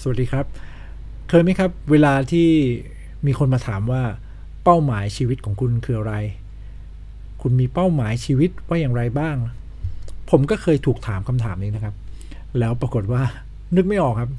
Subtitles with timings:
[0.00, 0.46] สวัสดีครับ
[1.28, 2.48] เคยไหมครับ เวลาที่
[3.26, 4.02] มีคนมาถามว่า
[4.64, 6.14] เป้าหมายชีวิตของคุณคืออะไร
[7.42, 9.36] คุณมีเป้าหมายชีวิตว่าอย่างไรบ้าง
[10.30, 11.94] ผมก็เคยถูกถามคำถามนี้นะครับ
[12.58, 13.22] แล้วปรากฏว่า
[13.76, 14.30] นึกไม่ออกครับ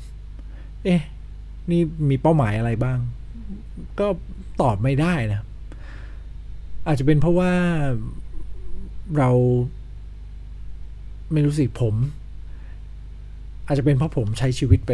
[0.83, 1.01] เอ๊ะ
[1.71, 2.97] นี่มีเป้าหมายอะไรบ้าง
[3.99, 4.07] ก็
[4.61, 5.41] ตอบไม่ได้นะ
[6.87, 7.51] อาจจะเป็นเพราะว่า
[9.17, 9.29] เรา
[11.31, 11.95] ไม่รู้สิผม
[13.69, 14.93] อาจจะเป็นเพราะผมใช้ชีวิตไป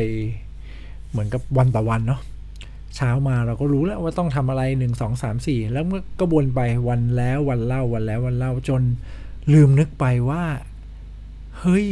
[1.11, 2.21] เหมือนกับวันต่อวันเนาะ
[2.95, 5.85] เช้ามาเราก็รู้แล้วว่าต้องทำอะไรหนึ่งสองสามสี่แล้ว
[6.19, 8.83] ก็วนไปวันแล้ววันเล่าวันแล้ววันเล่าจน
[9.53, 10.43] ลืมนึกไปว่า
[11.59, 11.85] เฮ้ย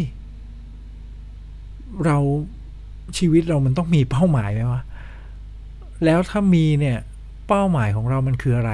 [2.06, 2.18] เรา
[3.18, 4.82] ชีวิตเรามันต้องมีเป้าหมายไหมวะ
[6.06, 6.98] แล้วถ้ามีเนี่ย
[7.48, 8.74] เป้าหมายของเรามันคืออะไร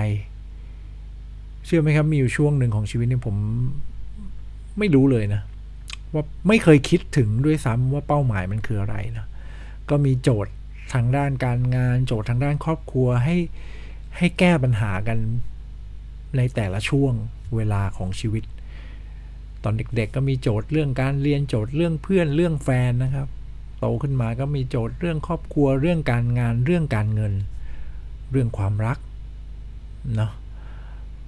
[1.66, 3.36] เชื่อไหมครับมีอยู่ช่วงหนึ่งของชีวิตเนี่ยผม
[4.80, 5.42] ไม่รู้เลยนะ
[6.14, 9.26] ว่าไม่เคยคิดถึงด้วยซ้ำว่าเป้าหมายมันคืออะไรนะ
[9.90, 10.54] ก็มีโจทย์
[10.94, 13.38] ทางด้านการงาน โจทย์ทางด้านครอบครัวให้
[14.18, 15.18] ให้แก้ปัญหากัน
[16.38, 17.14] ในแต่ละช่วง
[17.56, 18.44] เวลาของชีวิต
[19.64, 23.28] ตอนเด็กๆก็มีโจทย์เรื่องการเรียนโจทย์เรื่องเพื่อนเรื่องแฟนนะครับ
[23.80, 27.34] โตขึ้นมาก็มีโจทย์เรื่องครอบครัวเรื่องการงานเรื่องการเงิน
[28.32, 28.98] เรื่องความรัก
[30.16, 30.32] เนาะ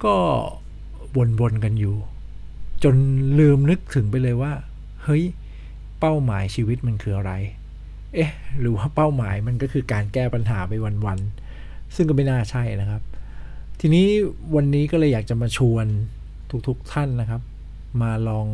[0.04, 0.16] ก็
[1.40, 1.96] วนๆกันอยู่
[2.84, 2.96] จน
[3.38, 4.52] ลืมนึกถึงไปเลยว่า
[5.04, 5.24] เฮ้ย
[6.00, 7.32] เป้าหมายชีวิตมันคืออะไร
[8.14, 10.72] เอ๊ะ หรือว่าเป้าหมายมันก็คือการแก้ปัญหาไป
[11.06, 13.02] วันๆ ซึ่งก็ไม่น่าใช่นะครับ
[13.80, 14.06] ทีนี้
[14.54, 15.86] วันนี้ก็เลยอยากจะมาชวน
[16.68, 17.42] ทุกๆท่านนะครับ
[18.02, 18.46] มาลอง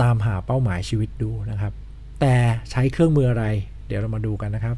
[0.00, 1.72] ตามหาเป้าหมายชีวิตดูนะครับ
[2.20, 2.34] แต่
[2.70, 3.44] ใช้เครื่องมืออะไร
[3.86, 4.76] เดี๋ยวเรามาดูกันนะครับ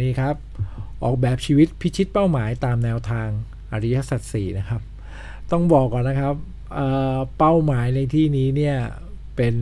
[0.00, 0.34] นี่ครับ
[1.04, 3.28] ออกแบบชีวิตพิชิตเป้าหมายตามแนวทาง
[3.72, 4.82] อริยสัจสี่นะครับ
[5.50, 6.34] ต้องบอกก่อนนะครับ
[7.38, 8.76] เป้าหมายในที่นี้เนี่ย
[9.36, 9.54] เป็น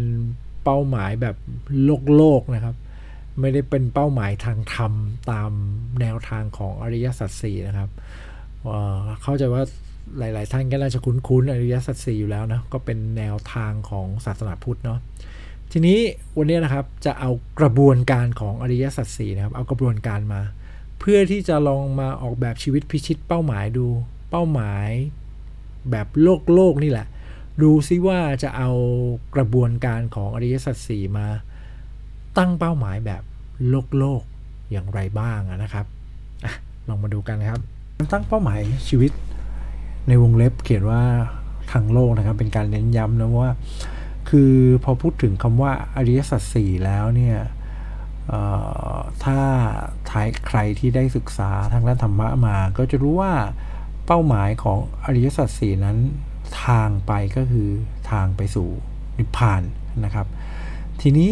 [0.64, 1.36] เป้าหมายแบบ
[1.84, 2.76] โลกโลกนะครับ
[3.40, 4.92] ไม่ได้เป็นเป้าหมายทางธรรม
[5.30, 5.50] ตาม
[6.00, 7.90] แนวทางของอริยสัจสี่นะครับ
[9.22, 9.62] เข้าใจว่า
[10.18, 14.98] หลาย ๆ ท่านก็น่าจะคุ้น ๆ อริยสัจสี่อยู่แล้วนะ ก็เป็นแนวทางของศาสนาพุทธเนาะ
[15.72, 15.98] ทีนี้
[16.36, 17.30] วันนี้นะครับจะเอา
[17.60, 20.40] กระบวนการของอริยสัจสี่นะครับ เอากระบวนการมา
[21.00, 23.86] เพื่อที่จะลองมาออกแบบชีวิตพิชิตเป้าหมายดู
[24.30, 24.88] เป้าหมาย
[25.90, 27.06] แบบโลกโลกนี่แหละ
[27.62, 28.70] ดูซิว่าจะเอา
[29.34, 31.26] กระบวนการของอริยสัจสี่มา
[32.38, 33.22] ตั้งเป้าหมายแบบ
[33.68, 34.22] โลกโลก
[34.70, 35.86] อย่างไรบ้างนะครับ
[36.44, 36.46] อ
[36.88, 37.60] ลองมาดูกันครับ
[38.12, 39.12] ตั้งเป้าหมายชีวิต
[40.08, 41.02] ในวงเล็บเขียนว่า
[41.72, 43.52] ทางโลกนะครับเป็นการเน้นย้ำนะว่า
[44.28, 44.54] คือ
[44.84, 47.38] พอพูดถึงคำว่าอริยสัจสี่แล้วเนี่ย
[49.24, 49.38] ถ้า
[50.10, 53.32] ทายใครที่ได้ศึกษาทางด้านธรรมะมา ก็จะรู้ว่า
[54.06, 55.98] เป้าหมายของอริยสัจสี่นั้น
[56.64, 57.68] ทางไปก็คือ
[58.10, 58.68] ทางไปสู่
[59.18, 59.62] นิพพาน
[60.04, 60.26] นะครับ
[61.00, 61.30] ทีนี้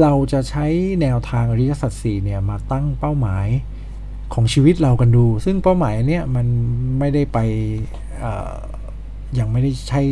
[0.00, 0.66] เราจะใช้
[1.00, 3.46] แนวทางอริยสัจสี่เนี่ยมาตั้งเป้าหมาย
[4.34, 6.46] ของชีวิตเรากันดู ซึ่งเป้าหมายเนี่ยมัน
[6.98, 7.38] ไม่ได้ไป
[9.38, 10.02] ยังไม่ได้ใช่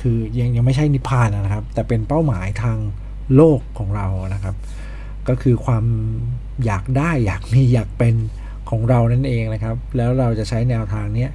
[0.00, 2.78] คือยังยังไม่ใช่นิพพานนะครับ แต่เป็นเป้าหมายทาง
[3.36, 4.56] โลกของเรานะครับ
[5.28, 5.84] ก็คือความ
[6.64, 8.14] อยากได้อยากมีอยากเป็น
[8.70, 11.26] ของเรานั่นเองนะครับ แล้วเราจะใช้แนวทางนี้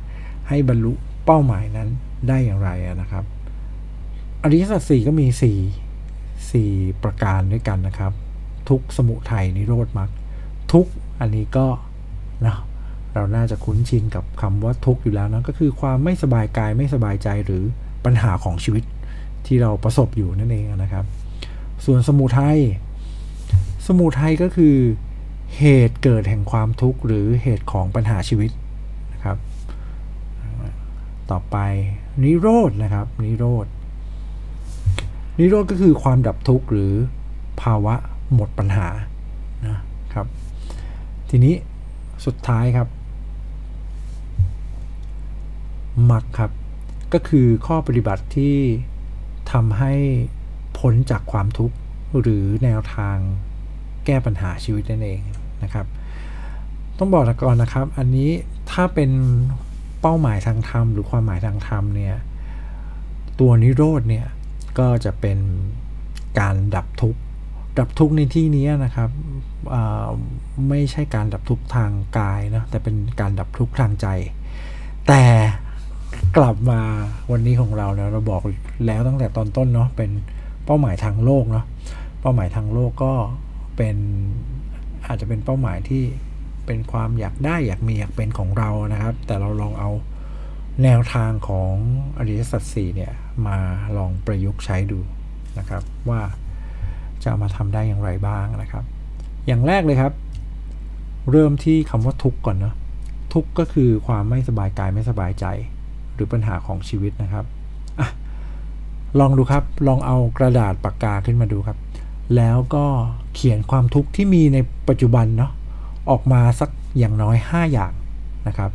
[0.49, 0.93] ให้บรรลุ
[1.25, 1.89] เป้าหมายนั้น
[2.27, 2.69] ได้อย่างไร
[3.01, 3.23] นะครับ
[4.43, 5.27] อริยสัจสี่ก็มี
[6.11, 8.11] 4 4ประการด้วยกันนะครับ
[8.69, 10.09] ทุกสมุทัยนิโรธมรรค
[10.73, 10.85] ทุก
[11.19, 11.67] อันนี้ก็
[12.45, 12.55] นะ
[13.13, 17.63] เราน่าจะคุ้นชินกับคำว่าทุกข์อยู่แล้วนะก็คือความไม่สบายกายไม่สบายใจหรือ
[18.05, 18.83] ปัญหาของชีวิต
[19.45, 21.05] ที่เราประสบอยู่นั่นเองนะครับ
[21.85, 22.59] ส่วนสมุทัย
[23.87, 24.75] สมุทัยก็คือ
[25.57, 28.51] เหตุเกิดแห่งความทุกข์หรือเหตุของปัญหาชีวิต
[29.13, 29.37] นะครับ
[31.31, 31.57] ต่อไป
[32.23, 33.65] นิโรธนะครับนิโรธ
[35.39, 36.93] นิโรธก็คือความดับทุกข์หรือ
[37.61, 37.95] ภาวะ
[38.33, 38.87] หมดปัญหา
[39.67, 39.77] นะ
[40.13, 40.27] ครับ
[41.29, 41.55] ทีนี้
[42.25, 42.87] สุดท้ายครับ
[46.11, 46.51] มักครับ
[47.13, 48.57] ก็คือข้อปฏิบัติที่
[49.51, 49.93] ทำให้
[50.77, 51.75] พ้นจากความทุกข์
[52.19, 53.17] หรือแนวทาง
[54.05, 55.21] แก้ปัญหาชีวิตนั่นเอง
[55.63, 55.87] นะครับ
[56.97, 58.29] ต้องบอกก่อนนะครับ อันนี้
[58.71, 59.11] ถ้าเป็น
[60.01, 62.15] เป้าหมายทางธรรมหรือความหมายทางธรรมเนี่ย
[63.39, 64.27] ตัวนิโรธเนี่ย
[64.79, 65.37] ก็จะเป็น
[66.39, 67.21] การดับทุกข์
[67.79, 69.09] ดับทุกข์ในที่นี้นะครับ
[70.69, 74.07] ไม่ใช่การดับทุกข์ทางกายนะแต่เป็นการดับทุกข์ทางใจ
[75.07, 75.23] แต่
[76.37, 76.81] กลับมา
[77.31, 78.41] วันนี้ของเราเนี่ยเราบอก
[78.85, 80.09] แล้วตั้งแต่ตอนต้นเนาะเป็น
[80.65, 81.65] เป้าหมายทางโลกเนาะ
[82.21, 83.13] เป้าหมายทางโลกก็
[83.77, 83.97] เป็น
[85.07, 86.03] อาจจะเป็นเป้าหมายที่
[86.65, 89.89] เป็นความอยากได้อยากมีอยากเป็นของเรานะครับ แต่เราลองเอา
[90.83, 91.73] แนวทางของ
[92.17, 93.13] อริยสัจสี่เนี่ย
[93.47, 93.57] มา
[93.97, 94.99] ลองประยุกต์ใช้ดู
[95.57, 96.21] นะครับ ว่า
[97.23, 98.83] จะามาทำได้อย่างไรบ้างนะครับ
[99.47, 100.13] อย่างแรกเลยครับ
[101.31, 102.75] เริ่มที่คำว่าทุกข์ก่อนเนาะ
[103.33, 105.45] ทุกข์ก็คือความไม่สบายกายไม่สบายใจ
[106.13, 107.45] หรือปัญหาของชีวิตนะครับ
[107.99, 108.01] อ
[109.19, 111.77] ลองดูครับลองเอากระดาษปากกาขึ้นมาดูครับ
[112.35, 112.85] แล้วก็
[113.35, 114.57] เขียนความทุกข์ที่มีใน
[114.89, 115.51] ปัจจุบันเนาะ
[116.09, 117.93] ออกมาสักอย่างน้อย 5 อย่าง
[118.47, 118.71] นะครับ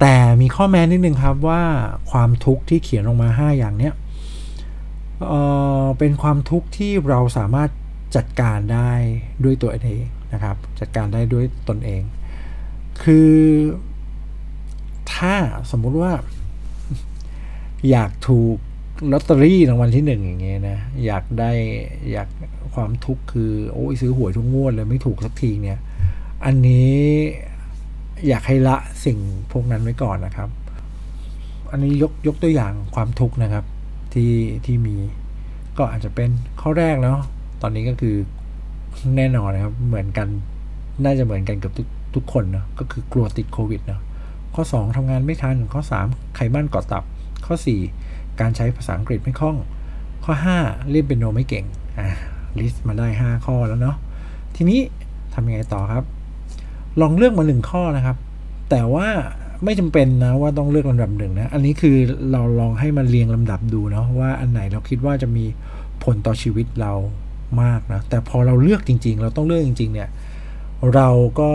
[0.00, 1.62] แต่มีข้อแม้นิดนึงครับว่า
[2.10, 3.94] ความทุกข์ที่เขียนลงมา 5 อย่างเนี้ย
[5.26, 5.40] เอ่
[5.82, 7.70] อเป็นความทุกข์ที่เราสามารถ
[8.16, 8.92] จัดการได้
[9.44, 12.02] ด้วยตัวเองนะครับ จัดการได้ด้วยตนเอง
[13.02, 13.34] คือ
[15.14, 15.34] ถ้า
[15.70, 16.12] สมมุติว่า
[17.90, 18.56] อยากถูก
[19.12, 21.50] ลอตเตอรี่รางวัลที่หนึ่งอย่างเงี้ยนะอยากได้
[22.12, 22.28] อยาก
[22.74, 25.78] ความทุกข์คือ โอ้ยซื้อหวยทุกงวดเลยไม่ถูกสักทีเนี่ย
[26.44, 26.96] อันนี้
[28.28, 29.18] อยากให้ละสิ่ง
[29.52, 30.48] พวกนั้นไว้ก่อนนะครับ
[31.70, 33.64] อันนี้ยกยกตัวอย่างความทุกข์นะครับ
[34.14, 34.32] ที่
[34.64, 34.96] ที่มี
[35.78, 36.30] ก็อาจจะเป็น
[36.60, 37.18] ข้อแรกเนาะ
[37.62, 38.16] ตอนนี้ก็คือ
[39.16, 40.28] แน่นอนนะครับ เหมือนกัน
[41.04, 44.00] น่าจะเหมือนกันกับทุกทุกคนเนาะก็คือกลัวติดโควิดเนาะ
[44.54, 47.04] ข้อ 2ทำงานไม่ทัน ข้อ 3 ไขมันเกาะตับ
[47.46, 47.54] ข้อ
[47.96, 49.56] 4 การใช้ภาษาอังกฤษไม่คล่อง
[50.24, 51.64] ข้อ 5 เล่นเป็นโนไม่เก่ง
[51.98, 52.08] อ่า
[52.58, 53.96] ลิสต์มาได้ 5 ข้อแล้วเนาะ
[54.56, 54.80] ทีนี้
[55.34, 56.04] ทำยังไงต่อครับ
[57.00, 58.16] ลองเลือกมาหนึ่งข้อนะครับ
[58.70, 59.08] แต่ว่า
[59.64, 61.96] ไม่จำเป็นนะว่าต้องเลือกลำดับหนึ่งนะ อันนี้คือ
[62.32, 65.44] เราลองให้มันเรียงลำดับดูเนาะว่าอันไหนเราคิดว่าจะมี
[66.04, 66.92] ผลต่อชีวิตเรา
[67.62, 70.08] มากนะ แต่พอเราเลือกจริง ๆ เราต้องเลือกจริง ๆ เนี่ย
[70.94, 71.08] เรา
[71.40, 71.50] ก็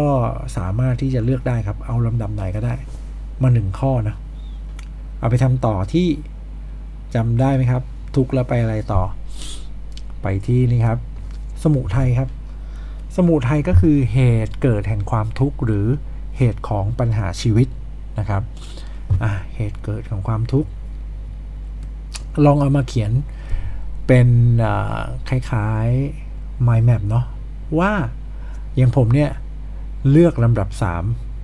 [0.57, 2.73] สามารถที่จะเลือกได้ครับ เอาลำดับไหนก็ได้
[3.41, 4.15] มาหนึ่งข้อนะ
[5.19, 6.07] เอาไปทำต่อที่
[7.15, 7.83] จำได้ไหมครับ
[8.15, 9.01] ทุกแล้วไปอะไรต่อ
[10.25, 10.99] ไปที่นี่ครับ
[11.63, 12.29] สมุทัยครับ
[13.15, 15.87] สมุทัยก็คือเหตุเกิดแห่งความทุกข์หรือ
[16.37, 17.67] เหตุของปัญหาชีวิต
[18.19, 18.43] นะครับ
[19.55, 20.69] เหตุเกิดของความทุกข์
[22.45, 23.11] ลองเอามาเขียน
[24.07, 24.27] เป็น
[25.29, 27.25] คล้ายๆ mind map เนาะ
[27.79, 27.91] ว่า
[28.75, 29.31] อย่างผมเนี่ย
[30.11, 30.69] เลือกลำดับ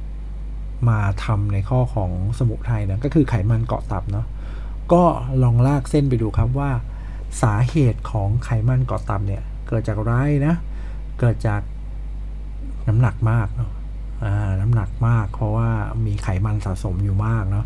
[0.08, 4.26] 3 มาทำในข้อของสมุทัยนะก็คือไขมันเกาะตับเนาะ
[4.94, 5.04] ก็
[5.44, 6.72] ลองลากเส้นไปดูครับว่า
[7.42, 10.14] สาเหตุของไขมันเกาะตับเนี่ย เกิดจากอะไร
[10.48, 10.56] นะ
[11.20, 11.62] เกิดจาก
[12.88, 13.72] น้ำหนักมากเนาะ
[14.62, 15.70] น้ำหนักมาก เพราะว่า
[16.06, 17.66] มีไขมันสะสมอยู่มากเนาะ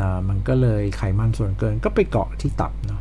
[0.00, 3.00] นะมันก็เลยไขมันส่วนเกินก็ไปเกาะที่ตับเนาะ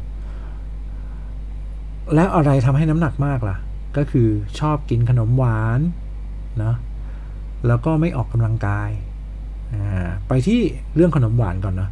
[2.14, 3.58] แล้วอะไรทำให้น้ำหนักมากล่ะ
[3.98, 4.28] ก็คือ
[4.60, 5.80] ชอบกินขนมหวาน
[6.64, 6.74] นะ
[7.68, 8.90] แล้วก็ไม่ออกกำลังกาย
[10.28, 10.62] ไปที่
[10.96, 11.90] เรื่องขนมหวานก่อนนะ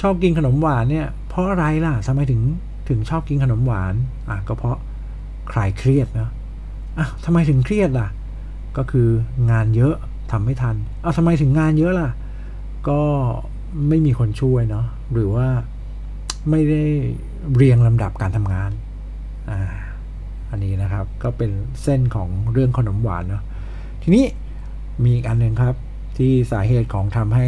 [0.00, 2.40] ชอบกินขนมหวานเนี่ยเพราะอะไรล่ะทำไมถึง
[2.88, 3.94] ถึงชอบกินขนมหวาน
[4.28, 4.76] อะก็เพราะ
[5.52, 6.28] คลายเครียดนะ
[6.98, 8.08] อะทำไมถึงเครียดล่ะ
[8.76, 9.08] ก็คือ
[9.50, 9.94] งานเยอะ
[10.32, 12.10] ทำไม่ทันเอาทำไมถึงงานเยอะล่ะ
[12.88, 13.00] ก็
[13.88, 15.48] ไม่มีคนช่วยเนาะหรือว่า
[16.50, 16.82] ไม่ได้
[17.54, 18.70] เรียงลำดับการทำงาน
[19.50, 19.60] อ่า
[20.50, 21.50] อันนี้นะครับก็เป็น
[21.82, 23.42] เส้นของเรื่องขนมหวานเนาะ
[24.02, 24.24] ทีนี้
[25.02, 25.74] มีอีกอันหนึ่งครับ
[26.18, 27.46] ที่สาเหตุของทำให้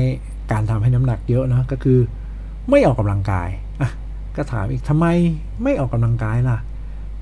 [0.53, 1.99] การทำให้น้ำหนักเยอะนะก็คือ
[2.71, 3.49] ไม่ออกกำลังกาย
[4.37, 5.07] ก็ถามอีกทำไม
[5.63, 6.59] ไม่ออกกำลังกายล่ะ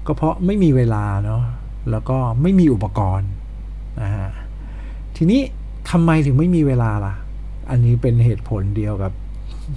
[0.06, 1.42] ก็เพราะไม่มีเวลาเนาะ
[1.90, 3.30] แล้วก็ไม่มีอุปกรณ์
[4.00, 4.10] อ่า
[5.16, 5.40] ทีนี้
[5.90, 7.14] ทำไมถึงไม่มีเวลาล่ะ
[7.70, 9.12] อันนี้เป็นเหตุผลเดียวกับ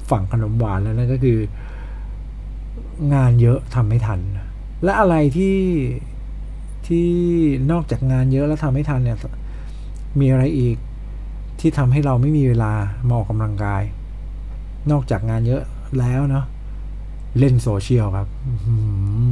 [0.09, 1.37] ฝั่งขนมหวานแล้วนั่นก็คือ
[3.13, 4.19] งานเยอะทำไม่ทัน
[4.83, 5.57] และอะไรที่
[6.87, 7.07] ที่
[7.71, 9.17] นอกจากงานเยอะแล้วทำไม่ทันเนี่ย
[10.19, 10.75] มีอะไรอีก
[11.59, 12.71] ที่ทำให้เราไม่มีเวลา
[13.07, 13.83] มาออกกำลังกาย
[14.91, 15.63] นอกจากงานเยอะ
[15.99, 16.45] แล้วเนาะ
[17.39, 18.27] เล่นโซเชียลครับ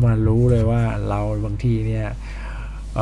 [0.04, 2.08] มันรู้เลยว่าเราบางทีเนี่ย
[2.96, 2.98] เ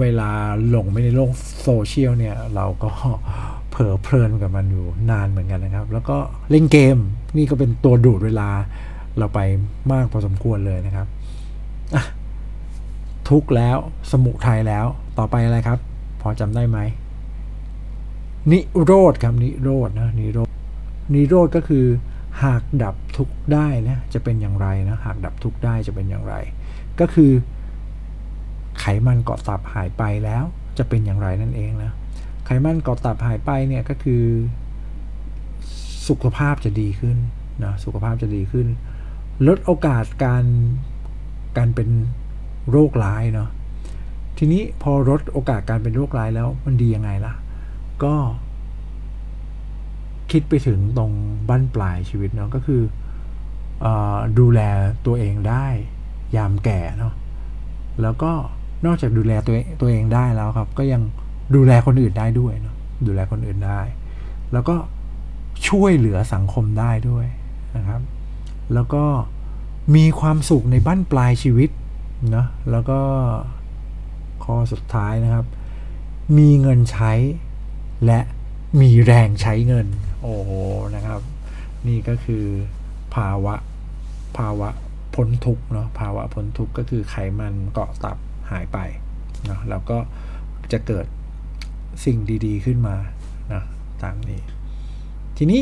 [0.00, 0.30] เวลา
[0.68, 1.30] หลงไปในโลก
[1.62, 2.90] โซเชียลเนี่ย เราก็
[3.70, 6.16] เผลอเพลินกับมันอยู่นานเหมือนกันนะครับ แล้วก็
[6.50, 6.98] เล่นเกม
[7.36, 8.48] นี่ก็เป็นตัวดูดเวลา
[9.18, 9.40] เราไป
[9.92, 11.06] มากพอสมควรเลยนะครับ
[13.28, 13.76] ทุกแล้ว
[14.12, 14.86] สมุทัยแล้ว
[15.18, 15.78] ต่อไปอะไรครับ
[16.20, 16.78] พอจำได้ไหม
[18.50, 20.50] นิโรธครับนิโรธนะนิโรธ
[21.14, 21.84] นิโรธก็คือ
[22.42, 26.34] หากดับทุกข์ได้นะจะเป็นอย่างไรนะหากดับทุกข์ได้จะเป็นอย่างไร
[27.00, 27.32] ก็คือ
[28.80, 30.44] ไขมันเกาะตับหายไปแล้ว
[30.78, 31.92] จะเป็นอย่างไรนั่นเองนะ
[32.46, 34.24] ไขมันเกาะตับหายไปเนี่ยก็คือ
[36.08, 37.16] สุขภาพจะดีขึ้น
[37.64, 38.66] นะสุขภาพจะดีขึ้น
[39.46, 40.44] ลดโอกาสการ
[41.56, 41.88] การเป็น
[42.70, 43.48] โรคร้ายเนาะ
[44.38, 47.34] ทีนี้พอลดโอกาสการเป็นโรคร้ายแล้วมันดียังไงล่ะ
[48.04, 48.14] ก็
[50.34, 51.12] คิดไปถึงตรง
[51.48, 52.82] บั้นปลายชีวิตเนาะก็คือ
[53.84, 53.86] อ
[54.38, 54.60] ดูแล
[55.06, 55.66] ตัวเองได้
[56.36, 57.12] ยามแก่เนาะ
[58.02, 58.32] แล้วก็
[58.86, 61.02] นอกจากดูแลตัวตัวเองได้แล้วครับ ก็ยัง
[61.54, 62.76] ดูแลคนอื่นได้ด้วยเนาะ
[63.06, 63.80] ดูแลคนอื่นได้
[64.52, 64.76] แล้วก็
[65.68, 67.26] ช่วยเหลือสังคมได้ด้วย
[67.76, 68.00] นะครับ
[68.74, 69.04] แล้วก็
[69.96, 71.70] มีความสุขในบั้นปลายชีวิต
[72.30, 73.00] เนาะแล้วก็
[74.44, 75.46] ข้อสุดท้ายนะครับ
[76.38, 77.12] มีเงินใช้
[78.06, 78.20] และ
[78.80, 79.86] มีแรงใช้เงิน
[80.26, 80.50] โอ้โห
[80.94, 81.20] นะครับ
[81.88, 82.44] นี่ก็คือ
[83.14, 83.54] ภาวะ
[84.38, 84.68] ภาวะ
[85.14, 88.16] พ้นทุกเนาะภาวะพ้นทุกก็คือไขมันเกาะตับ
[88.50, 88.78] หายไป
[89.46, 89.98] เนาะแล้วก็
[90.72, 91.06] จะเกิด
[92.04, 92.96] สิ่งดีๆขึ้นมา
[93.52, 93.62] นะ
[94.02, 94.40] ตามนี้
[95.36, 95.60] ทีนี้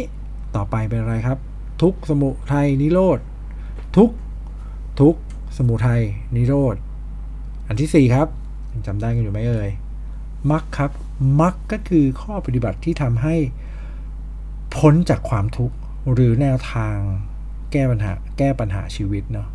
[0.57, 1.39] ต่อไปเป็นอะไรครับ
[1.83, 3.19] ทุกสมุทัยนิโรธ
[3.97, 4.11] ทุก
[5.01, 5.15] ทุก
[5.59, 6.03] สมุทัย
[6.37, 6.77] นิโรธ
[7.69, 8.29] อันที่สี่ครับ
[8.73, 9.71] ยังจำได้กันอยู่ไหมเอ่ย
[10.51, 10.91] มักครับ
[11.41, 13.37] มักก็คือข้อปฏิบัติที่ทำให้
[14.77, 15.77] พ้นจากความทุกข์
[16.13, 16.97] หรือแนวทาง
[17.73, 19.49] แก้ปัญหาแก้ปัญหาชีวิตเนาะ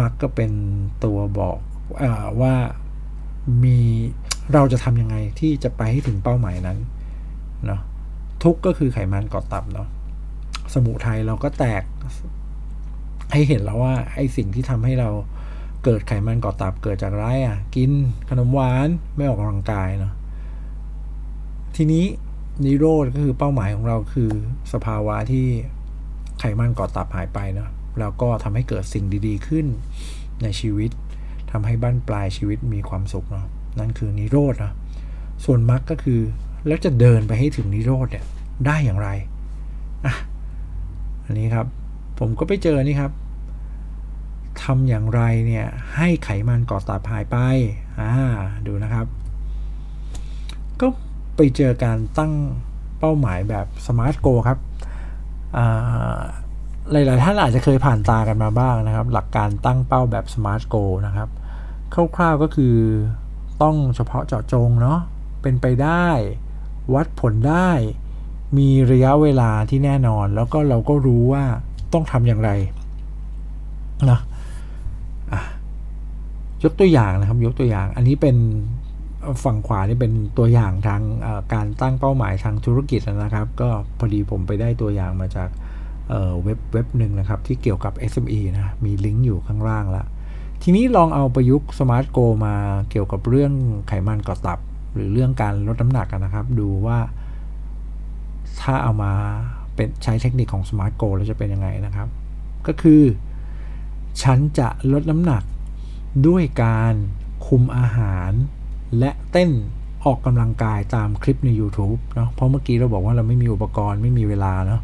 [0.00, 0.52] มักก็เป็น
[1.04, 1.58] ตัวบอก
[2.02, 2.04] อ
[2.40, 2.54] ว่า
[3.64, 3.78] มี
[4.52, 6.78] เราจะทำยังไงที่จะไปให้ถึงเป้าหมายนั้น
[7.66, 7.80] เนาะ
[8.42, 9.88] ทุกข์ก็คือไขมันเกาะตับเนาะ
[10.74, 11.82] สมุทัยเราก็แตก
[13.32, 15.10] ให้เห็นแล้วว่าไอ้สิ่งที่ทำให้เรา
[15.84, 17.90] เกิดไขมันเกาะตับเกิดจากไรอะ กิน
[18.28, 20.12] ขนมหวานไม่ออกกำลังกายเนาะ
[21.76, 22.04] ทีนี้
[22.64, 24.30] นิโรธก็คือเป้าหมายของเราคือ
[24.72, 25.46] สภาวะที่
[26.40, 27.70] ไขมันเกาะตับหายไปเนาะ
[28.00, 29.66] แล้วก็ทำให้เกิดสิ่งดีๆขึ้น
[30.42, 30.90] ในชีวิต
[31.50, 33.46] ทำให้บ้านปลายชีวิตมีความสุขเนาะ
[33.78, 34.72] นั่นคือนิโรธนะ
[35.44, 36.20] ส่วนมรรคก็คือ
[36.66, 38.24] แล้วจะเดินไปให้ถึงนิโรธเนี่ย
[38.66, 39.08] ได้อย่างไร
[40.04, 40.14] อะ
[41.24, 41.66] อันนี้ครับ
[42.18, 43.12] ผมก็ไปเจอนี่ครับ
[44.62, 47.36] ทำอย่างไรเนี่ยให้ไขมันเกาะตับหายไป
[48.00, 48.12] อ่า
[48.66, 49.06] ดูนะครับ
[51.36, 52.32] ไปเจอการตั้ง
[52.98, 54.58] เป้าหมายแบบสมาร์ทโกครับ
[56.92, 60.76] หลาย ๆ ท่านอาจจะเคยผ่านตากันมาบ้างนะครับ หลักการตั้งเป้าแบบสมาร์ทโก
[61.06, 61.28] นะครับ
[61.94, 62.76] คร่าว ๆ ก็คือ
[63.62, 64.98] ต้องเฉพาะเจาะจงเนาะ
[65.42, 66.06] เป็นไปได้
[66.94, 67.70] วัดผลได้
[68.58, 71.44] มีระยะเวลาที่แน่นอน แล้วก็เราก็รู้ว่า
[71.92, 72.50] ต้องทำอย่างไร
[74.10, 75.40] นะฮะ
[76.64, 78.36] ยกตัวอย่างนะครับ ยกตัวอย่าง อันนี้เป็น
[79.44, 81.02] ฝั่งขวานี่เป็นตัวอย่างทาง
[81.54, 85.48] การตั้งเป้าหมายทางธุรกิจนะครับ ก็พอดีผมไปได้ตัวอย่างมาจาก
[86.42, 90.04] เว็บเว็บหนึ่งนะครับ ที่เกี่ยวกับ SME นะมีลิงก์อยู่ข้างล่างละ
[90.62, 92.54] ทีนี้ลองเอาประยุกต์ SMART goalมา
[92.90, 93.52] เกี่ยวกับเรื่อง
[93.88, 94.58] ไขมันก่อตับ
[94.94, 96.98] หรือเรื่องการลดน้ำหนักนะครับ ดูว่า
[98.60, 99.12] ถ้าเอามา
[99.74, 102.08] เป็นใช้เทคนิคของสมาร์ทโกแล้วจะเป็นยังไงนะครับ
[102.66, 103.02] ก็คือ
[104.22, 105.42] ฉันจะลดน้ำหนัก
[106.26, 106.94] ด้วยการ
[107.46, 108.30] คุมอาหาร
[108.98, 109.50] และเต้น
[110.04, 114.80] ออกกำลังกายตามคลิปใน YouTube เนาะเพราะเมื่อกี้เราบอกว่าเราไม่มีอุปกรณ์ไม่มีเวลาเนาะ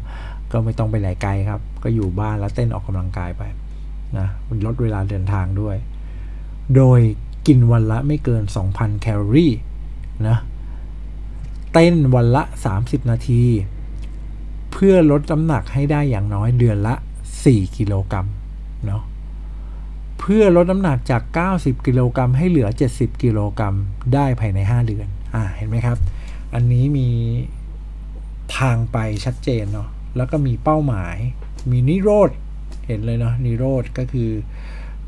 [0.51, 3.43] ก็ไม่ต้องไปไหนไกลครับ ก็อยู่บ้านแล้วเต้นออกกำลังกายไป
[4.17, 4.27] นะ
[4.65, 5.75] ลดเวลาเดินทางด้วย
[6.75, 6.99] โดย
[7.47, 9.53] กินวันละไม่เกิน 2,000 แคลอรี่
[10.27, 10.37] นะ
[11.73, 12.43] เต้นวันละ
[12.77, 13.43] 30 นาที
[14.71, 16.95] เพื่อลดน้ำหนักให้ได้อย่างน้อยเดือนละ
[17.35, 18.27] 4 กิโลกรัม
[18.85, 19.01] เนาะ
[20.21, 21.21] เพื่อลดน้ำหนักจาก
[21.55, 23.75] 90 กิโลกรัมให้เหลือ 70 กิโลกรัม
[24.13, 25.97] ได้ภายใน 5 เดือน อ่า เห็นไหมครับ
[26.53, 27.07] อันนี้มี
[28.57, 31.15] ทางไปชัดเจนเนาะ แล้วก็มีเป้าหมาย
[31.71, 32.29] มีนิโรธ
[32.87, 34.29] เห็นเลยเนาะ นิโรธก็คือ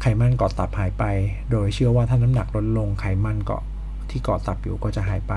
[0.02, 1.04] ไขมันเกาะตับหายไป
[1.52, 3.64] โดยเชื่อว่าถ้าน้ำหนักลดลงไขมันเกาะ
[4.10, 5.34] ที่เกาะตับอยู่ก็จะหายไป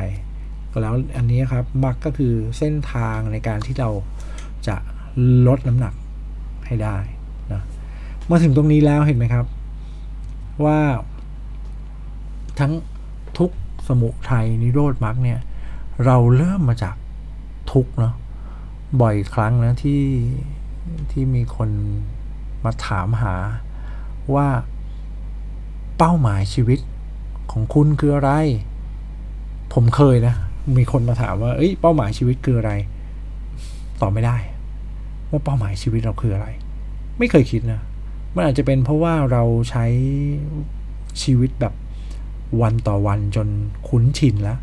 [0.83, 3.91] แล้วอันนี้ครับ มักก็คือเส้นทางในการที่เรา
[4.67, 4.77] จะ
[5.47, 5.95] ลดน้ำหนัก
[6.67, 6.97] ให้ได้
[7.53, 7.63] นะ
[8.31, 9.47] มาถึงตรงนี้แล้วเห็นไหมครับ
[10.65, 10.81] ว่า
[12.59, 12.73] ทั้ง
[13.39, 13.51] ทุก
[13.89, 15.41] สมุทัยนิโรธมรรคเนี่ย
[16.05, 16.97] เราเริ่มมาจาก
[17.73, 18.15] ทุกเนาะ
[19.01, 20.03] บ่อยครั้งนะที่
[21.11, 21.71] ที่มีคน
[22.65, 23.35] มาถามหา
[24.35, 24.49] ว่า
[25.99, 26.79] เป้าหมายชีวิต
[27.53, 28.33] ของคุณคืออะไร
[29.75, 30.35] ผมเคยนะ
[30.79, 32.73] มีคนมาถามว่า เอ้ย เป้าหมายชีวิตคืออะไร
[34.01, 34.37] ตอบไม่ได้
[35.31, 36.49] ว่าเป้าหมายชีวิตเราคืออะไร
[37.19, 37.81] ไม่เคยคิดนะ
[38.37, 39.87] มันอาจจะเป็นเพราะว่าเราใช้
[41.23, 41.75] ชีวิตแบบ
[42.63, 43.49] วันต่อวันจน
[43.89, 44.59] คุ้นชินแล้ว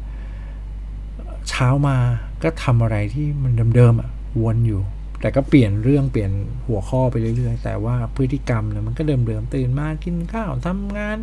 [1.49, 1.97] เช้ามา
[2.43, 4.09] ก็ทำอะไรที่มันเดิมๆอะ
[4.43, 4.81] วนอยู่
[5.21, 6.31] แต่ก็เปลี่ยนเรื่องเปลี่ยน
[6.67, 11.17] หัวข้อไปเรื่อยๆ แต่ว่าพฤติกรรมเนี่ยมันก็เดิมๆตื่นมากินข้าวทำงาน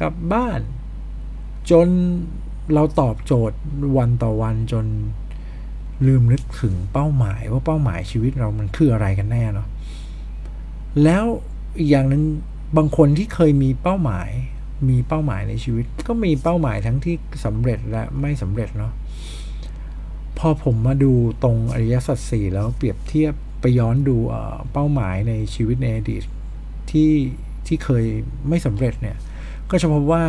[0.00, 0.60] กลับบ้าน
[1.70, 1.88] จน
[2.74, 3.58] เราตอบโจทย์
[3.98, 4.86] วันต่อวันจน
[6.06, 9.68] ลืมนึกถึงเป้าหมายว่าเป้าหมายชีวิตเรามันคืออะไรกันแน่เนาะ
[11.04, 11.24] แล้ว
[11.78, 12.22] อีกอย่างหนึ่ง
[12.76, 14.30] บางคนที่เคยมีเป้าหมาย
[14.88, 18.92] มีเป้าหมายในชีวิต ก็มีเป้าหมายทั้งที่สำเร็จและไม่สำเร็จเนาะ
[20.38, 24.16] พอผมมาดูตรงอริยสัจสี่แล้วเปรียบเทียบไปย้อนดู
[24.72, 26.22] เป้าหมายในชีวิตในอดีต
[26.90, 27.12] ที่
[27.66, 28.04] ที่เคย
[28.48, 29.16] ไม่สำเร็จเนี่ย
[29.70, 30.24] ก็จะพบว่า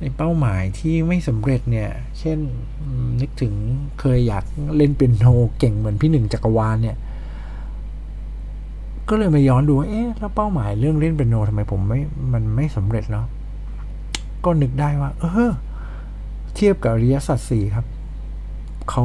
[0.00, 2.38] ในเป้าหมายที่ไม่สำเร็จเนี่ย เช่น
[3.20, 3.52] นึกถึง
[4.00, 4.44] เคยอยาก
[4.76, 5.24] เล่นเป็นโน
[5.58, 6.96] เก่งเหมือนพี่หนึ่งจักรวาลเนี่ย
[9.08, 12.00] ก็เลยมาย้อนดูว่าเอ๊ะแล้วเป้าหมายเรื่องเล่นเปียโนทำไมผมไม่
[12.32, 13.26] มันไม่สำเร็จเนาะ
[14.44, 15.52] ก็นึกได้ว่า เออ
[16.54, 17.86] เทียบกับอริยสัจสี่ครับ
[18.90, 19.04] เขา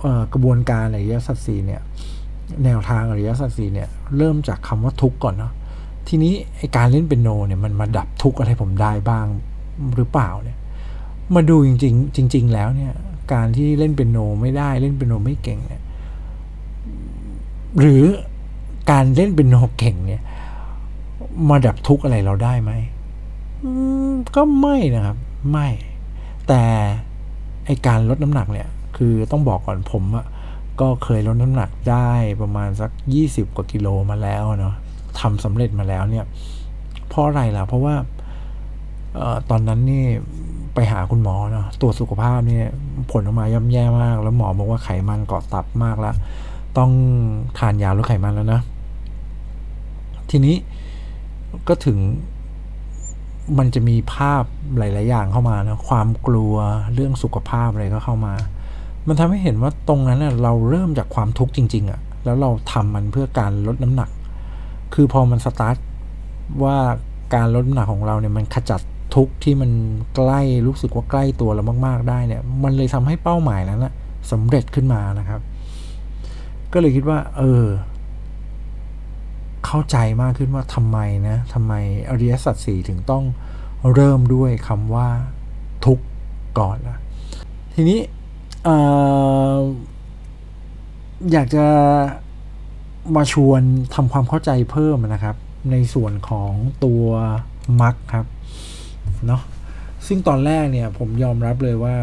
[0.00, 1.80] เกระบวนการอริยสัจสี่เนี่ย
[2.64, 5.52] แนวทางอริยสัจสี่เนี่ย เริ่มจากคำว่าทุกข์ก่อนเนาะ
[6.08, 9.26] ทีนี้ไอการเล่นเป็นโนเนี่ยมันมาดับทุกข์อะไรผมได้บ้าง
[9.96, 10.58] หรือเปล่าเนี่ย
[11.34, 12.92] มาดูจริง ๆ จริง ๆ แล้วเนี่ย
[13.32, 15.82] การที่เล่นเป็นโนไม่ได้เล่นเป็นโนไม่เก่งเนี่ย
[17.80, 18.04] หรือ
[18.90, 20.22] การเล่นเป็นโนเก่งเนี่ย
[21.48, 22.72] มาดับทุกข์อะไรเราได้ไหม
[24.36, 25.16] ก็ไม่นะครับ
[25.50, 25.68] ไม่
[26.48, 26.62] แต่
[27.66, 30.26] ไอการลดน้ำหนักเนี่ย คือต้องบอกก่อนผมอะ
[30.80, 32.10] ก็เคยลดน้ำหนักได้
[32.42, 34.74] ประมาณสักยี่สิบกว่ากิโลมาแล้วเนาะ
[35.20, 36.24] ทำสำเร็จมาแล้วเนี่ย
[37.08, 37.94] เพราะอะไรล่ะ เพราะว่า
[39.20, 40.04] ออตอนนั้นนี่
[40.74, 42.66] ไปหาคุณหมอเนาะตรวจสุขภาพเนี่ย
[43.10, 46.14] ผลออกมาย่ำแย่มาก แล้วหมอบอกว่าไขมันเกาะตับมากแล้ว
[46.78, 46.90] ต้อง
[47.58, 48.60] ทานยาลดไขมันแล้วนะ
[50.30, 50.56] ทีนี้
[51.68, 51.98] ก็ถึง
[53.58, 54.44] มันจะมีภาพ
[54.78, 56.54] หลาย ๆ อย่างเข้ามานะความกลัว
[56.94, 58.34] เรื่องสุขภาพอะไรก็เข้ามา
[59.08, 64.10] มันทำให้เห็นว่าตรงนั้นเเราเริ่มจากความทุกข์จริง ๆอะ่ะแล้วเราทำมันเพื่อการลดน้ำหนัก
[64.94, 65.76] คือพอมันสตาร์ท
[66.64, 66.76] ว่า
[67.34, 68.80] การลดน้ำหนักของเราเนี่ยมันขจัด
[69.14, 69.70] ทุกข์ที่มัน
[70.16, 73.92] ใกล้รู้สึกว่าใกล้ตัวเรามาก ๆ ได้เนี่ย มันเลยทำให้เป้าหมายนั้นนะ
[74.32, 75.40] สำเร็จขึ้นมานะครับ
[76.72, 77.64] ก็เลยคิดว่า เออ
[79.76, 81.74] เข้าใจมากขึ้นว่าทำไมนะทำไม
[82.08, 83.24] อริยสัจสี่ถึงต้อง
[83.94, 85.08] เริ่มด้วยคำว่า
[85.84, 86.04] ทุกข์
[86.58, 86.98] ก่อนลนะ
[87.74, 88.00] ทีนี้
[88.66, 88.68] อ
[91.32, 91.64] อยากจะ
[93.16, 93.62] มาชวน
[93.94, 95.36] ทำความเข้าใจเพิ่มนะครับ
[95.70, 96.52] ในส่วนของ
[96.84, 97.04] ตัว
[97.82, 98.26] มักครับ
[99.26, 99.42] เนาะ
[100.06, 101.94] ซึ่งตอนแรกเนี่ยผมยอมรับเลยว่า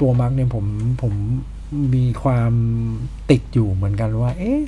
[0.00, 0.64] ตัวมักเนี่ยผม
[1.02, 1.12] ผม
[1.94, 2.52] มีความ
[3.30, 4.60] ติดอยู่เหมือนกันว่า เอ๊ะ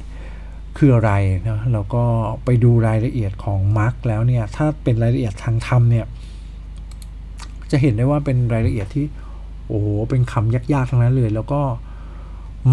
[0.79, 1.13] คืออะไร
[1.49, 2.03] นะแล้วก็
[2.45, 6.07] ไปดูรายละเอียดของมาร์กแล้วเนี่ย ถ้าเป็นรายละเอียดทางธรรมเนี่ย
[7.71, 9.07] จะเห็นได้ว่าเป็นรายละเอียดที่
[9.69, 11.61] โอ้โหเป็นคำยากๆทั้งนั้นเลย แล้วก็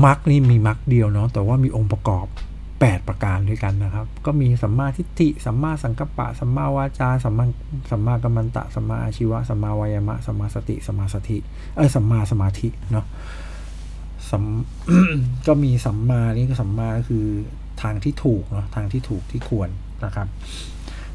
[0.04, 2.26] มาร์กนี่มีมาร์กเดียวเนาะแต่ว่ามีองค์ประกอบ
[2.72, 7.46] 8 ประการด้วยกันนะครับ ก็มีสัมมาทิฏฐิสัมมาสังกัปปะสัมมาวาจาสัมมา
[7.92, 11.38] สัมมากัมมันตะสัมมาอาชีวะสัมมาวายามะสัมมาสติสัมมาสติ
[11.76, 13.06] เอ้ยสัมมาสมาธิเนาะ
[14.30, 14.44] สัม
[15.48, 17.26] ก็มีสัมมานี่ก็สัมมาคือ
[17.82, 19.70] ทางที่ถูกเนาะทางที่ถูกที่ควร
[20.06, 20.28] นะครับ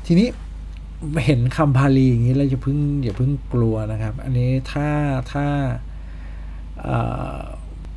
[0.07, 0.29] ทีนี้
[1.25, 4.89] เห็นคำพาลีอย่างนี้เราจะพึ่งอย่าพึ่งกลัวนะครับ อันนี้ถ้า
[5.33, 5.47] ถ้า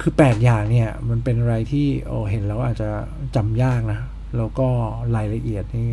[0.01, 2.89] คือแปดอย่างเนี่ยมันเป็นอะไรที่โอ้เห็นแล้วอาจจะ
[3.35, 3.99] จำยากนะ
[4.37, 4.67] แล้วก็
[5.15, 5.89] รายละเอียดนี่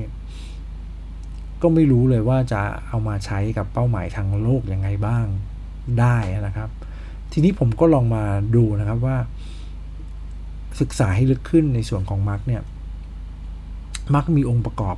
[1.62, 5.26] ก็ไม่รู้เลยว่าจะเอามาใช้กับเป้าหมายทางโลกยังไงบ้าง
[6.00, 6.68] ได้นะครับ
[7.32, 8.24] ทีนี้ผมก็ลองมา
[8.56, 9.16] ดูนะครับว่า
[10.80, 12.62] ศึกษาให้ลึกขึ้นในส่วนของมาร์กเนี่ย
[14.14, 14.96] มาร์กมีองค์ประกอบ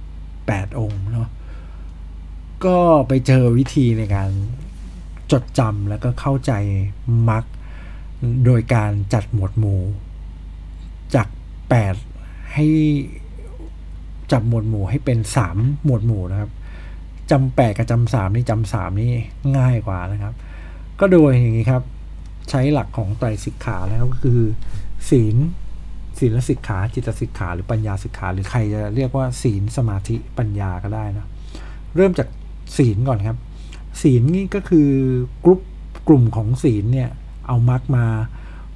[0.00, 1.28] 8 องค์เนาะ
[2.64, 4.30] ก็ไปเจอวิธีในการ
[5.32, 6.52] จดจำแล้วก็เข้าใจ
[7.28, 7.44] มาร์ก
[8.44, 9.80] โดยการจัดหมวดหมู่
[11.14, 11.28] จาก
[11.90, 12.66] 8 ให้
[14.32, 15.18] จับหมวดหมู่ให้เป็น
[15.52, 16.50] 3 หมวดหมู่นะครับ
[17.30, 19.12] จำแปดกับจำสามนี่จำสามนี่
[19.56, 20.34] ง่ายกว่านะครับ
[21.00, 21.82] ก็โดยอย่างนี้ครับ
[22.50, 24.40] ใช้หลักของไตรสิกขาแล้วก็คือ
[25.10, 25.36] ศีล
[26.18, 31.26] ศีลสิกขาจิตสิกขาหรือปัญญาสิกขา หรือใครจะเรียกว่า ศีลสมาธิปัญญาก็ได้นะ
[31.96, 32.28] เริ่มจาก
[32.76, 33.38] ศีลก่อนครับ
[34.02, 34.90] ศีลนี่ก็คือ
[35.44, 35.60] กลุ่ม
[36.08, 37.10] กลุ่มของศีลเนี่ย
[37.46, 38.06] เอามักมา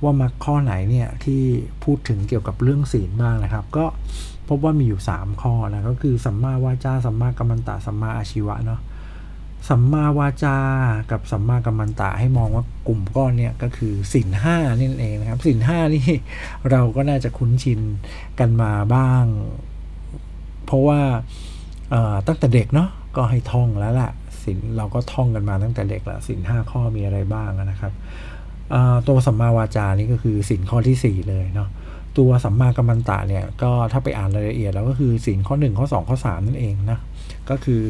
[0.03, 1.43] ว่ามักข้อไหนเนี่ยที่
[1.85, 3.85] พูดถึงเกี่ยวกับเรื่องศีลบ้างนะครับ ก็
[4.49, 8.81] พบว่ามีอยู่ 3 ข้อนะก็คือสัมมาวาจาสัมมากัมมันตะสัมมาอาชีวะเนาะ
[9.69, 10.57] สัมมาวาจา
[11.11, 16.07] กับสัมมากัมมันตะให้มองว่ากลุ่มก้อนเนี่ยก็คือสินห้านี่เองนะครับสินห้านี่
[16.71, 17.81] เราก็น่าจะคุ้นชิน
[18.39, 19.25] กันมาบ้าง
[20.67, 21.01] เพราะว่า
[22.27, 24.11] ตั้งแต่เด็กเนาะก็ให้ท่องแล้วแหละ
[24.45, 27.93] สินเราก็ท่องกันมาตั้งแต่เด็กล้วสินห้าข้อมีอะไรบ้างนะครับ
[29.09, 31.69] ตัวสัมมาวาจานี่ก็คือสินข้อที่ 4 เลยเนาะ
[32.19, 36.99] ตัวสัมมากัมมันตะเนี่ยก็ถ้าไปอ่านรายละเอียดแล้วก็คือสินข้อ 1 ข้อ 2 ข้อ 3 นั่นเองนะ
[37.51, 37.83] ก็คือ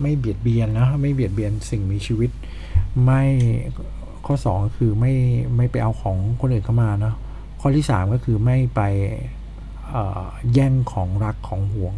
[0.00, 2.30] ไม่เบียดเบียนนะไม่เบียดเบียนสิ่งมีชีวิต
[3.04, 3.22] ไม่
[4.26, 5.12] ข้อ 2 คือไม่
[5.56, 7.14] ไม่ไปเอาของคนอื่นเข้ามาเนาะ
[7.60, 8.80] ข้อที่ 3 ก็คือไม่ไป
[10.54, 11.94] แย่งของรักของห่วง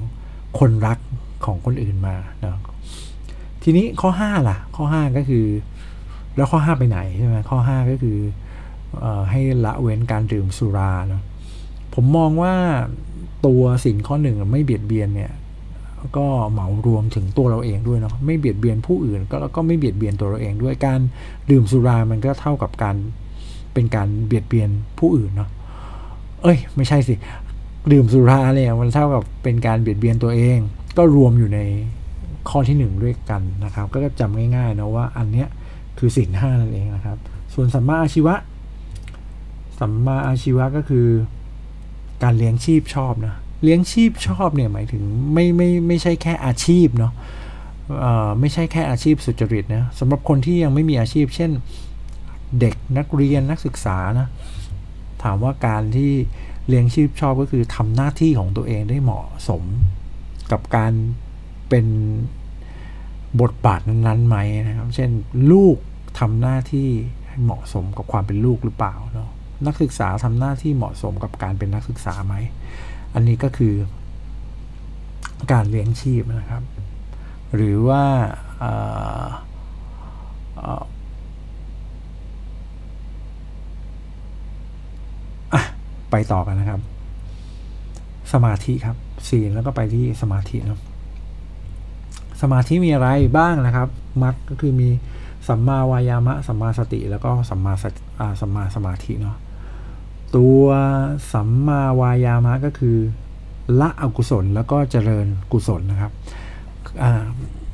[0.58, 0.98] คนรัก
[1.44, 2.58] ของคนอื่นมานะ
[3.62, 5.46] ทีนี้ข้อ 5 ล่ะ ข้อ 5 ก็คือ
[6.36, 8.18] แล้วข้อ 5 ไปไหนใช่ไหมข้อ 5 ก็คือ
[9.02, 11.22] อให้ละเว้นการดื่มสุราเนาะ
[11.94, 12.54] ผมมองว่า
[13.46, 15.32] ตัวสิ่งข้อหนึ่งไม่เบียดเบียนเนี่ย
[16.16, 21.00] ก็เหมารวมถึงตัวเราเองด้วยเนาะไม่เบียดเบียนผู้อื่นก็แล้วก็ไม่เบียดเบียนตัวเราเองด้วยการ
[21.50, 22.96] ดื่มสุรามันก็เท่ากับการ
[23.74, 25.50] เป็นการเบียดเบียนผู้อื่นเนาะ
[26.42, 27.14] เอ้ย ไม่ใช่สิ
[27.92, 30.58] ดื่มสุราเนี่ยมันเท่ากับเป็นการเบียดเบียนตัวเอง
[30.96, 31.60] ก็รวมอยู่ใน
[32.48, 35.48] ข้อที่หนึ่งด้วยกันนะครับ ก็จำง่ายๆนะว่าอันเนี้ย
[35.98, 37.18] คือสินห้านั่นเองนะครับ
[37.54, 38.34] ส่วนสัมมาอาชีวะ
[39.80, 41.06] สัมมาอาชีวะก็คือ
[42.22, 47.12] การเลี้ยงชีพชอบนะ เลี้ยงชีพชอบเนี่ยหมายถึงไม่ไม่ไม่ใช่แค่อาชีพเนาะ
[48.00, 51.50] เอ่อไม่ใช่แค่อาชีพสุจริตนะสำหรับคนที่ยังไม่มีอาชีพ เช่น
[52.60, 54.28] เด็กนักเรียนนักศึกษานะ
[55.22, 56.12] ถามว่าการที่
[56.68, 59.62] เลี้ยงชีพชอบก็คือทำหน้าที่ของตัวเองได้เหมาะสม
[60.52, 60.92] กับการ
[61.68, 61.86] เป็น
[63.40, 64.36] บทบาทนั้นๆไหม
[64.68, 65.10] นะครับ เช่น
[65.52, 65.76] ลูก
[66.18, 66.88] ทำหน้าที่
[67.28, 69.30] ให้เหมาะสมกับความเป็นลูกหรือเปล่าเนาะ
[69.66, 72.34] นักศึกษาทำหน้าที่เหมาะสมกับการเป็นนักศึกษาไหม
[73.14, 73.74] อันนี้ก็คือ
[75.52, 76.62] การเลี้ยงชีพนะครับ
[77.54, 78.04] หรือว่า
[86.10, 86.80] ไปต่อกันนะครับ
[88.32, 88.96] สมาธิครับ
[89.28, 90.80] ศีลแล้วก็ไปที่สมาธินะ
[92.42, 93.88] สมาธิมีอะไรบ้างนะครับ
[94.22, 94.88] มัดก็คือมี
[95.48, 97.72] สัมมาวายามะ สัมมาสติ แล้วก็สัมมา
[98.40, 99.36] สัมมาสมาธิเนาะ
[100.36, 100.64] ตัว
[101.32, 102.96] สัมมาวายามะก็คือ
[103.80, 106.12] ละอกุศลแล้วก็เจริญกุศลนะครับ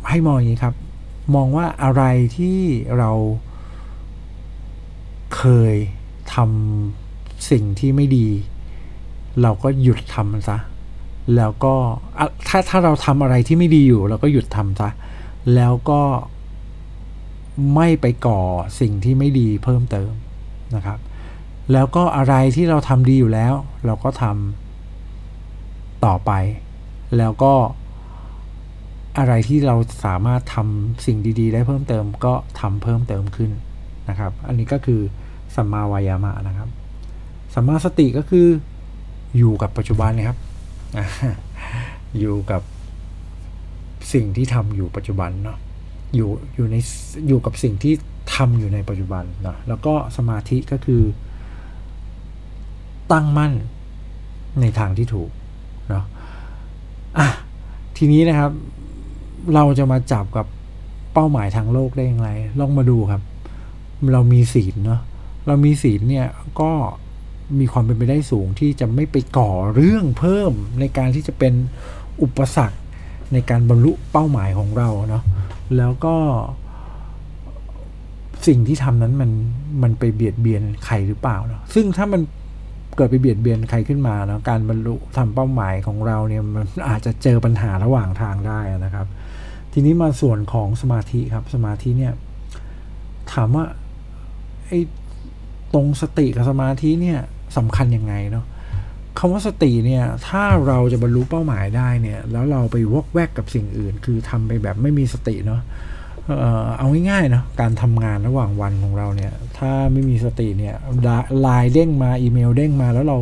[0.09, 0.75] ให้มองอย่างนี้ครับ
[1.35, 2.03] มองว่าอะไร
[2.37, 2.59] ที่
[2.99, 3.11] เรา
[5.37, 5.75] เคย
[6.35, 8.29] ทำสิ่งที่ไม่ดี
[9.43, 10.59] เราก็หยุดทำมันซะ
[11.37, 11.75] แล้วก็
[12.49, 14.89] ถ้าถ้าเราทำอะไรที่ไม่ดีอยู่ เราก็หยุดทำซะ
[15.55, 16.03] แล้วก็
[17.75, 18.41] ไม่ไปก่อ
[18.81, 20.11] สิ่งที่ไม่ดีเพิ่มเติม
[20.75, 20.99] นะครับ
[21.73, 23.55] แล้วก็อะไรที่เราทำดีอยู่แล้ว
[23.87, 26.33] เราก็ทำต่อไป
[27.19, 27.53] แล้วก็
[29.19, 33.51] อะไรที่เราสามารถทำสิ่งดี ๆ ได้เพิ่มเติม ก็ทำเพิ่มเติมขึ้น
[34.09, 35.01] นะครับ อันนี้ก็คือ
[35.55, 36.69] สัมมาวายามะนะครับ
[37.55, 38.47] สัมมาสติก็คือ
[39.39, 40.39] อยู่กับปัจจุบันนะครับ
[42.19, 42.63] อยู่กับ
[44.13, 45.59] สิ่งที่ทำอยู่ปัจจุบันเนาะ
[46.15, 46.77] อยู่อยู่ใน
[47.29, 47.95] อยู่กับสิ่งที่
[48.35, 51.03] ทำอยู่ในปัจจุบันนะแล้วก็สมาธิก็คือ
[53.13, 53.53] ตั้งมั่น
[54.61, 55.31] ในทางที่ถูก
[55.89, 56.05] เนาะ
[57.19, 57.29] อะ
[57.97, 58.51] ทีนี้นะครับ
[59.55, 60.47] เราจะมาจับกับ
[61.13, 63.23] เป้าหมายทางโลกได้อย่างไร ลองมาดูครับ
[64.13, 65.01] เรามีศีลเนาะ
[65.47, 66.27] เรามีศีลเนี่ย
[66.61, 66.71] ก็
[67.59, 71.55] มีความเป็นไปได้สูงที่จะไม่ไปก่อเรื่องเพิ่มในการที่จะเป็น
[72.23, 72.79] อุปสรรค
[73.33, 75.23] ในการบรรลุเป้าหมายของเราเนาะ
[75.77, 76.17] แล้วก็
[78.47, 79.31] สิ่งที่ทำนั้นมัน
[79.83, 82.21] มันไปเบียดเบียนใครหรือเปล่าเนาะซึ่งถ้ามัน
[82.99, 89.07] เกิดไปเบียดเบียนใครขึ้นมาเนาะการบรรลุทำเป้าหมายของเราเนี่ยมันอาจจะเจอปัญหาระหว่างทางได้นะครับ
[89.73, 92.13] ทีนี้มาส่วนของสมาธิครับสมาธิเนี่ย
[93.33, 93.65] ถามว่า
[94.67, 94.81] ไอ้
[95.75, 97.19] ตรงสติกับสมาธิเนี่ย
[97.57, 98.47] สำคัญยังไงเนาะ
[99.19, 105.61] คำว่าสติเนี่ยถ้าเราจะบรรลุเป้าหมายได้เนี่ยแล้วเราไปวอกแวกกับสิ่งอื่น คือทำไปแบบไม่มีสติเนาะ
[106.79, 110.75] เอาง่ายๆเนาะการทำงานระหว่างวันของเราเนี่ย ถ้าไม่มีสติเนี่ย
[111.41, 113.19] ไลน์เด้งมาอีเมลเด้งมาแล้วเรา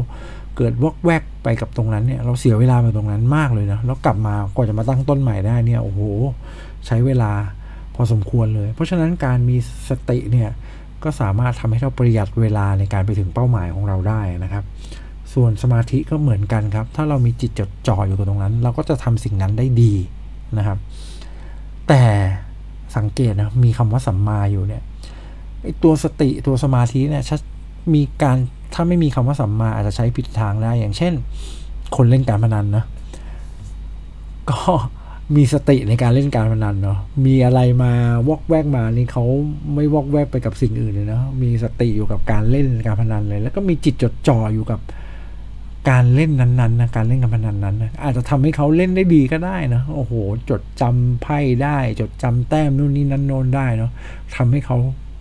[0.57, 6.01] เกิดวอกแวกไปกับตรงนั้นเนี่ย เราเสียเวลาไปตรงนั้นมากเลยนะแล้วกลับมากว่าจะมาตั้งต้นใหม่ได้เนี่ยโอ้โห
[6.87, 7.33] ใช้เวลา
[7.95, 9.57] พอสมควรเลย เพราะฉะนั้นการมี
[9.89, 10.51] สติเนี่ย
[11.05, 14.65] ก็สามารถทำให้เราประหยัดเวลาในการไปถึงเป้าหมายของเราได้นะครับ
[15.35, 19.95] ส่วนสมาธิก็เหมือนกันครับ ถ้าเรามีจิตจดจ่ออยู่กับตรงนั้น เราก็จะทำสิ่งนั้นได้ดี
[20.59, 20.79] นะครับ
[21.89, 22.03] แต่
[22.97, 24.83] สังเกตนะมีคำว่าสัมมาอยู่เนี่ย
[25.83, 27.25] ตัวสติตัวสมาธิเนี่ย
[27.95, 28.37] มีการ
[28.75, 31.13] ถ้าไม่มีคำว่าสัมมาอาจจะใช้ผิดทางได้ อย่างเช่น
[31.97, 32.85] คนเล่นการพนันนะ
[34.51, 34.61] ก็
[35.37, 37.93] มีสติในการเล่นการพนันเนาะมีอะไรมา
[38.29, 39.25] วอกแวกมานี่เขา
[39.75, 44.81] ไม่วอกแวกไปกับสิ่งอื่นเลยนะมีสติอยู่กับการเล่นการพนันเลย แล้วก็มีจิตจดจ่ออยู่กับ
[45.89, 50.13] การเล่นนั้นๆนะการเล่นการพนันนั้นนะอาจจะทำให้เขาเล่นได้ดีก็ได้นะโอ้โห
[50.51, 53.91] จดจำไพ่ได้ จดจำแต้มนู่นนี่นั่นโน้นได้เนาะ
[54.37, 54.77] ทำให้เขา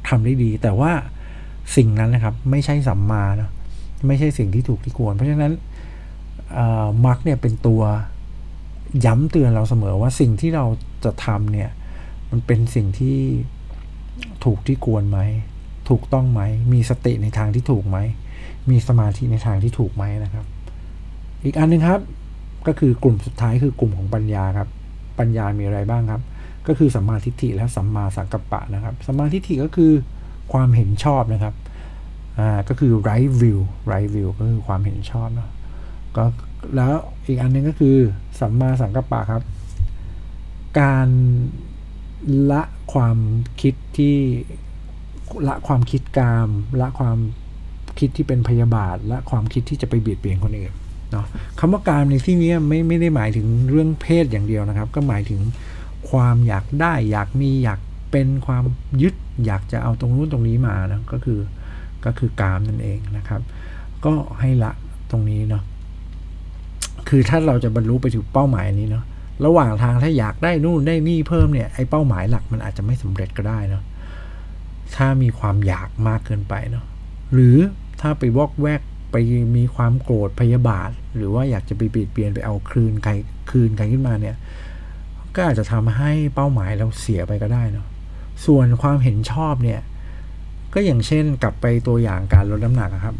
[0.09, 0.91] ทำได้ดี แต่ว่า
[1.75, 3.49] สิ่งนั้นนะครับ ไม่ใช่สัมมานะ
[4.07, 5.53] ไม่ใช่สิ่งที่ถูกที่ควร เพราะฉะนั้น
[7.05, 7.81] มาร์กเนี่ยเป็นตัว
[9.05, 10.65] ย้ำเตือนเราเสมอว่าสิ่งที่เรา
[11.05, 11.69] จะทำเนี่ย
[12.31, 13.17] มันเป็นสิ่งที่
[14.43, 15.19] ถูกที่ควรไหม
[15.89, 16.41] ถูกต้องไหม
[16.73, 17.97] มีสติในทางที่ถูกไหม
[18.69, 20.45] มีสมาธิในทางที่ถูกไหมนะครับ
[21.45, 22.01] อีกอันหนึ่งครับ
[22.67, 24.69] ก็คือกลุ่มสุดท้ายคือกลุ่มของปัญญาครับ
[25.19, 26.21] ปัญญามีอะไรบ้างครับ
[26.67, 29.91] ก็คือสัมมาทิฏฐิและสัมมาสังกัปปะนะครับสัมมาทิฏฐิก็คือ
[30.53, 31.53] ความเห็นชอบนะครับ
[32.39, 33.59] อ่าก็คือ right view
[33.91, 35.49] right view ก็คือความเห็นชอบนะ
[36.17, 36.23] ก็
[36.75, 36.93] แล้ว
[37.27, 37.95] อีกอันนึงก็คือ
[38.39, 39.43] สัมมาสังกัปปะครับ
[40.79, 41.07] การ
[42.51, 42.61] ละ
[42.93, 43.17] ความ
[43.61, 44.17] คิดที่
[45.47, 46.49] ละความคิดกาม
[46.81, 47.17] ละความ
[47.99, 50.73] คิดที่เป็นพยาบาทละความคิดที่จะไปเบียดเบียนคนอื่น
[51.15, 51.27] เนาะ
[51.59, 55.41] คำว่ากามในที่นี้ไม่ไม่ได้หมายถึงเรื่องเพศอย่างเดียวนะครับ ก็หมายถึง
[56.09, 57.79] ความอยากได้อยากมีอยาก
[58.11, 58.63] เป็นความ
[59.01, 59.13] ยึด
[59.45, 61.39] อยากจะเอาตรงนู้นตรงนี้มานะก็คือ
[62.05, 63.41] ก็คือกามนั่นเองนะครับ
[64.05, 64.71] ก็ให้ละ
[65.11, 65.63] ตรงนี้เนาะ
[67.09, 69.05] คือถ้าเราจะบรรลุไปถึงเป้าหมายนี้เนาะ
[69.45, 73.83] ระหว่างทางถ้าอยากได้นู่นได้นี่เพิ่มเนี่ยไอ้เป้าหมายหลักมันอาจจะไม่สำเร็จก็ได้เนาะ
[74.95, 76.85] ถ้ามีความอยากมากเกินไปเนาะ
[77.33, 77.57] หรือ
[78.01, 78.81] ถ้าไปวอกแวก
[79.15, 79.25] ไป
[79.57, 83.11] มีความโกรธพยาบาท หรือว่าอยากจะไปเปลี่ยนเปลี่ยนไปเอาคืนใคร
[83.51, 84.35] คืนใครขึ้นมาเนี่ย
[85.35, 87.87] ก็อาจจะทำให้เป้าหมายเราเสียไปก็ได้เนาะ
[88.45, 89.81] ส่วนความเห็นชอบเนี่ย
[90.73, 93.15] ก็อย่างเช่นกลับไปตัวอย่างการลดน้ำหนักครับ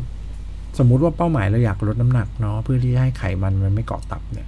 [0.78, 4.48] สมมุติว่าเป้าหมายเราอยากลดน้ำหนักเนาะเพื่อที่จะให้ไขมันมันไม่เกาะตับเนี่ย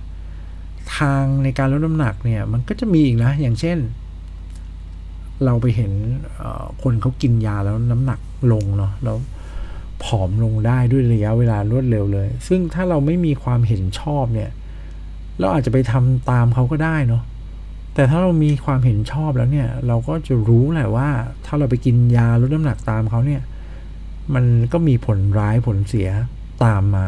[0.95, 3.77] ทางในการลดน้ำหนักเนี่ยมันก็จะมีอีกนะอย่างเช่น
[5.45, 5.91] เราไปเห็น
[6.83, 8.19] คนเขากินยาแล้วน้ำหนัก
[8.51, 9.17] ลงเนาะแล้ว
[10.03, 14.49] ผอมลงได้ด้วยระยะเวลารวดเร็วเลย ซึ่งถ้าเราไม่มีความเห็นชอบเนี่ย
[15.39, 17.23] เราอาจจะไปทำตามเขาก็ได้เนาะ
[17.93, 21.09] แต่ถ้าเรามีความเห็นชอบแล้วเนี่ย เราก็จะรู้แหละว่า
[21.45, 23.41] ถ้าเราไปกินยาลดน้ำหนักตามเขาเนี่ย
[24.33, 26.09] มันก็มีผลร้ายผลเสีย
[26.63, 27.05] ตามมา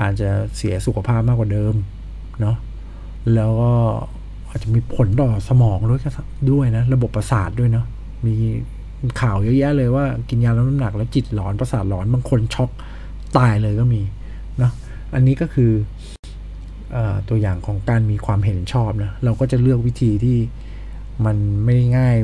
[0.00, 1.74] อาจจะเสียสุขภาพมากกว่าเดิม
[2.40, 2.56] เนาะ
[3.34, 3.72] แล้วก็
[4.48, 6.00] อาจจะมีผลต่อสมองด้วย
[6.50, 7.86] ด้วยนะ ระบบประสาทด้วยเนาะ
[8.26, 8.34] มี
[9.20, 12.70] ข่าวเยอะแยะเลยว่ากินยาลดน้ำหนักแล้วจิตหลอนประสาทหลอนบางคนช็อก
[13.38, 14.02] ตายเลยก็มี
[14.58, 14.72] เนาะ
[15.14, 15.72] อันนี้ก็คือ
[17.28, 20.38] ตัวอย่างของการมีความเห็นชอบนะเราก็จะเลือกวิธีที่
[21.26, 22.16] มันไม่ได้ง่าย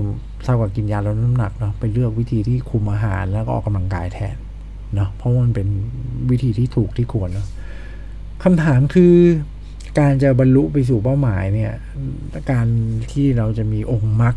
[0.45, 4.37] เท่ากับกินยาลดน้ำหนักเนาะไปเลือกวิธีที่คุมอาหารแล้วก็ออกกำลังกายแทน
[4.95, 5.68] เนาะเพราะมันเป็น
[6.31, 7.49] วิธีที่ถูกที่ควรเนาะ
[8.42, 9.14] คำถามคือ
[9.99, 11.73] การจะบรรลุไปสู่เป้าหมายเนี่ย
[12.51, 12.66] การ
[13.12, 14.35] ที่เราจะมีองค์มรรค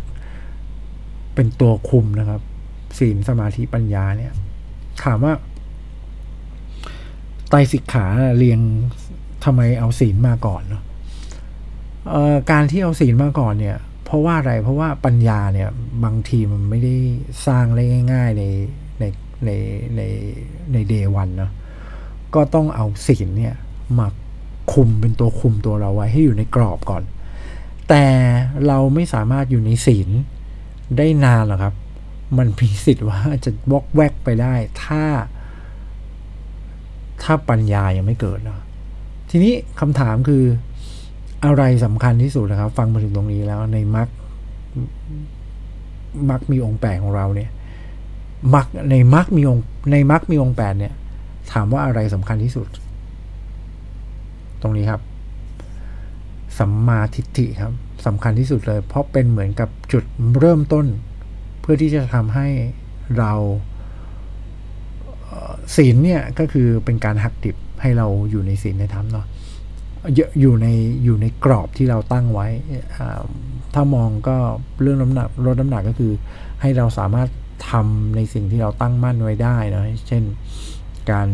[1.35, 2.41] เป็นตัวคุมนะครับ
[2.99, 4.33] ศีลสมาธิปัญญาเนี่ย
[5.03, 5.33] ถามว่า
[7.49, 8.05] ไตรสิกขา
[8.37, 8.59] เรียง
[9.43, 10.83] ทำไมเอาศีลมาก่อนเนาะ
[12.51, 15.69] การที่เอาศีลมาก่อนเนี่ย เพราะว่าอะไรเพราะว่าปัญญาเนี่ย
[16.03, 16.95] บางทีมันไม่ได้
[17.47, 18.43] สร้างได้ง่าย ๆใน
[18.99, 19.03] ใน
[19.45, 19.49] ใน
[19.95, 20.01] ใน
[20.71, 21.51] ในเดวันเนาะ
[22.35, 23.55] ก็ต้องเอาศีลเนี่ย
[23.99, 24.07] มา
[24.73, 27.03] คุมเป็นตัวคุมตัวเราไว้ให้อยู่ในกรอบก่อน
[27.89, 28.05] แต่
[28.67, 30.09] เราไม่สามารถอยู่ในศีล
[30.97, 31.73] ได้นานหรอครับ
[32.37, 35.03] มันมีสิทธิ์ว่าจะวอกแวกไปได้ ถ้า
[37.23, 38.59] ถ้าปัญญายังไม่เกิดเนาะ
[39.29, 40.43] ทีนี้คำถามคือ
[41.45, 44.07] อะไรสำคัญที่สุดนะครับ ฟังมาถึงตรงนี้แล้วในมัก
[46.29, 47.49] มักมีองค์แปดของเราเนี่ย
[48.55, 50.93] มักในมักมีองค์ในมักมีองค์แปดเนี่ย
[51.51, 52.67] ถามว่าอะไรสำคัญที่สุด
[54.61, 55.01] ตรงนี้ครับ
[56.59, 57.73] สัมมาทิฏฐิครับ
[58.05, 60.03] สำคัญที่สุดเลย เพราะเป็นเหมือนกับจุด
[60.39, 60.85] เริ่มต้น
[61.61, 62.47] เพื่อที่จะทำให้
[63.17, 63.33] เรา
[65.75, 69.25] ศีลเนี่ยก็คือเป็นการหักดิบให้เราอยู่ในศีลในธรรมเนาะ
[70.39, 70.67] อยู่ใน
[71.03, 72.47] อยู่ในกรอบที่เราตั้งไว้
[73.73, 74.37] ถ้ามองก็
[74.81, 76.11] เรื่องน้ำหนักลดน้ำหนักก็คือ
[76.61, 77.29] ให้เราสามารถ
[77.71, 80.23] ทำในสิ่งที่เราตั้งมั่นไว้ได้นะเช่น
[81.11, 81.27] การ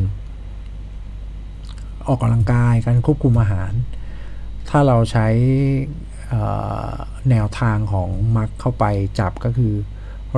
[2.07, 3.71] ออกกำลังกายการควบคุมอาหาร
[4.73, 5.27] ถ้าเราใช้
[7.29, 8.85] แนวทางของมักเข้าไป
[9.19, 9.73] จับก็คือ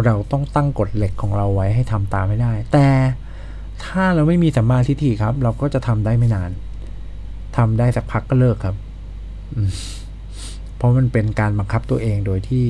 [0.05, 2.87] เราต้องตั้งกฎเหล็กของเราไว้ให้ทำตามไม่ได้ แต่
[3.85, 6.51] ถ้าเราไม่มีสัมมาทิฏฐิครับ เราก็จะทำได้ไม่นาน
[7.57, 8.75] ทำได้สักพักก็เลิกครับ
[10.75, 12.67] เพราะมันเป็นการบังคับตัวเองโดยที่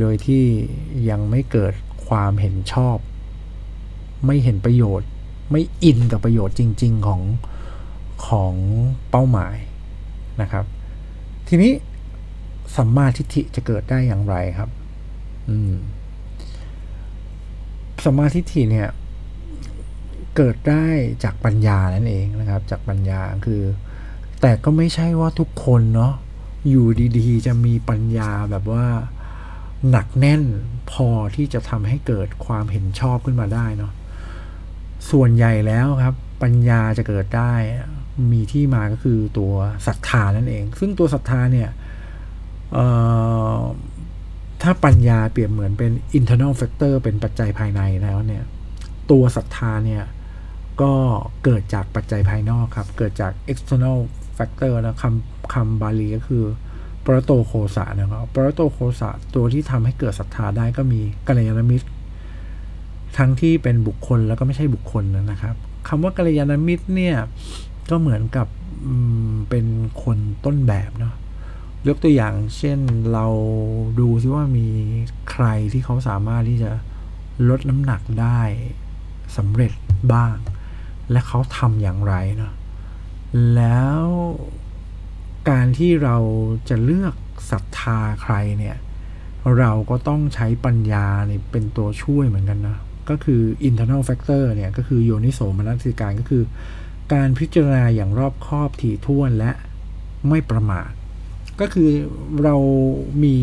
[0.00, 0.44] โดยที่
[1.10, 1.72] ยังไม่เกิด
[2.06, 2.96] ความเห็นชอบ
[4.26, 5.08] ไม่เห็นประโยชน์
[5.50, 7.20] ไม่อินกับประโยชน์จริง ๆของ
[8.26, 8.54] ของ
[9.10, 9.56] เป้าหมาย
[10.42, 10.64] นะครับ
[11.48, 11.72] ทีนี้
[12.76, 14.70] สัมมาทิฏฐิจะเกิดได้อย่างไรครับ
[15.48, 15.74] อืม
[18.04, 18.88] สัมมาทิฏฐิเนี่ย
[20.36, 20.86] เกิดได้
[21.24, 23.62] จากปัญญานั่นเองนะครับ จากปัญญาคือ
[24.40, 26.14] แต่ก็ไม่ใช่ว่าทุกคนเนาะ
[26.68, 26.86] อยู่
[27.18, 28.86] ดีๆ จะมีปัญญาแบบว่า
[29.90, 30.42] หนักแน่น
[30.92, 33.92] พอที่จะทำให้เกิดความเห็นชอบขึ้นมาได้เนาะ
[35.10, 37.52] ส่วนใหญ่แล้วครับ ปัญญาจะเกิดได้
[38.32, 39.52] มีที่มาก็คือตัว
[39.86, 41.70] ศรัทธานั่นเอง ซึ่งตัวศรัทธาเนี่ย
[44.62, 48.42] ถ้าปัญญาเปรียบเหมือนเป็น internal factor เป็นปัจจัยภายในแล้วเนี่ย
[49.10, 50.04] ตัวศรัทธาเนี่ย
[50.82, 50.92] ก็
[51.44, 53.98] เกิดจากปัจจัยภายนอกครับ เกิดจาก external
[54.38, 56.44] factor นะคำคำบาลีก็คือ
[57.04, 61.88] ปรโตโคสะนะครับปรโตโคสะตัวที่ทำให้เกิดศรัทธาได้ก็มีกัลยาณมิตร
[63.18, 65.54] ทั้งที่เป็นบุคคลแล้วก็ไม่ใช่บุคคลนะครับ
[65.88, 67.16] คำว่ากัลยาณมิตรเนี่ย
[67.90, 68.46] ก็เหมือนกับ
[69.50, 69.66] เป็น
[70.02, 71.14] คนต้นแบบเนาะ
[71.88, 72.78] ยกตัวอย่างเช่น
[73.12, 73.26] เรา
[74.00, 74.68] ดูซิว่ามี
[75.30, 76.70] ใครที่เขาสามารถที่จะ
[77.48, 78.40] ลดน้ำหนักได้
[79.36, 79.72] สำเร็จ
[80.12, 80.34] บ้าง
[81.10, 82.52] และเขาทำอย่างไรเนาะ
[83.54, 84.02] แล้ว
[85.50, 86.16] การที่เรา
[86.68, 87.14] จะเลือก
[87.50, 88.76] ศรัทธาใครเนี่ย
[89.58, 92.78] เราก็ต้องใช้ปัญญาเนี่ยเป็นตัวช่วยเหมือนกันนะ
[93.10, 96.42] ก็คือ internal factor เนี่ย ก็คือโยนิโสมนสิการก็คือ
[97.12, 99.50] การพิจารณาอย่างรอบคอบถี่ถ้วนและ
[100.28, 100.90] ไม่ประมาท
[101.60, 101.90] ก็คือ
[102.44, 102.56] เรา
[103.24, 103.36] มี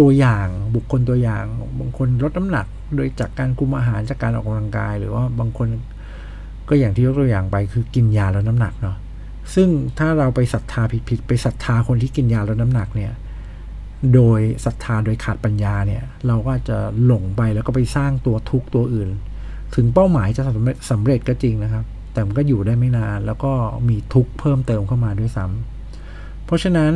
[0.00, 1.44] ตัวอย่างบุคคลตัวอย่าง
[1.78, 2.66] บางคนลดน้ำหนัก
[2.96, 5.68] โดยจากการคุมอาหารจากการออกกำลังกาย หรือว่าบางคน
[6.68, 8.96] ก็อย่างที่ยกตัวอย่างไปคือกินยาลดน้ำหนักเนาะ
[9.54, 9.68] ซึ่ง
[9.98, 13.12] ถ้าเราไปศรัทธาผิดๆไปศรัทธาคนที่กินยาลดน้ำหนักเนี่ย
[14.14, 19.08] โดยศรัทธาโดยขาดปัญญาเนี่ย เราก็จะหลงไปแล้วก็ไปสร้างตัวทุกข์ตัวอื่น
[19.74, 23.52] ถึงเป้าหมายจะสำเร็จสำเร็จก็จริงนะครับ แต่มันก็อยู่ได้ไม่นาน แล้วก็
[23.88, 26.92] มีทุกข์เพิ่มเติมเข้ามาด้วยซ้ำเพราะฉะนั้น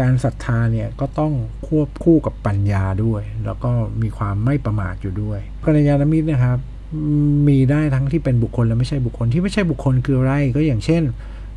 [0.00, 1.32] การศรัทธาเนี่ยก็ต้อง
[1.66, 3.70] ควบคู่กับปัญญาด้วย แล้วก็
[4.02, 6.58] มีความไม่ประมาทอยู่ด้วยกัลยาณมิตรนะครับ
[7.48, 11.02] มีได้ทั้งที่เป็นบุคคลและไม่ใช่บุคคลที่ไม่ใช่บุคคลคืออะไรก็อย่างเช่น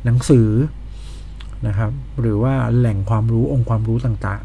[0.04, 0.48] หนังสือ
[1.66, 4.44] นะครับ หรือว่าแหล่งความรู้องค์ความรู้ต่าง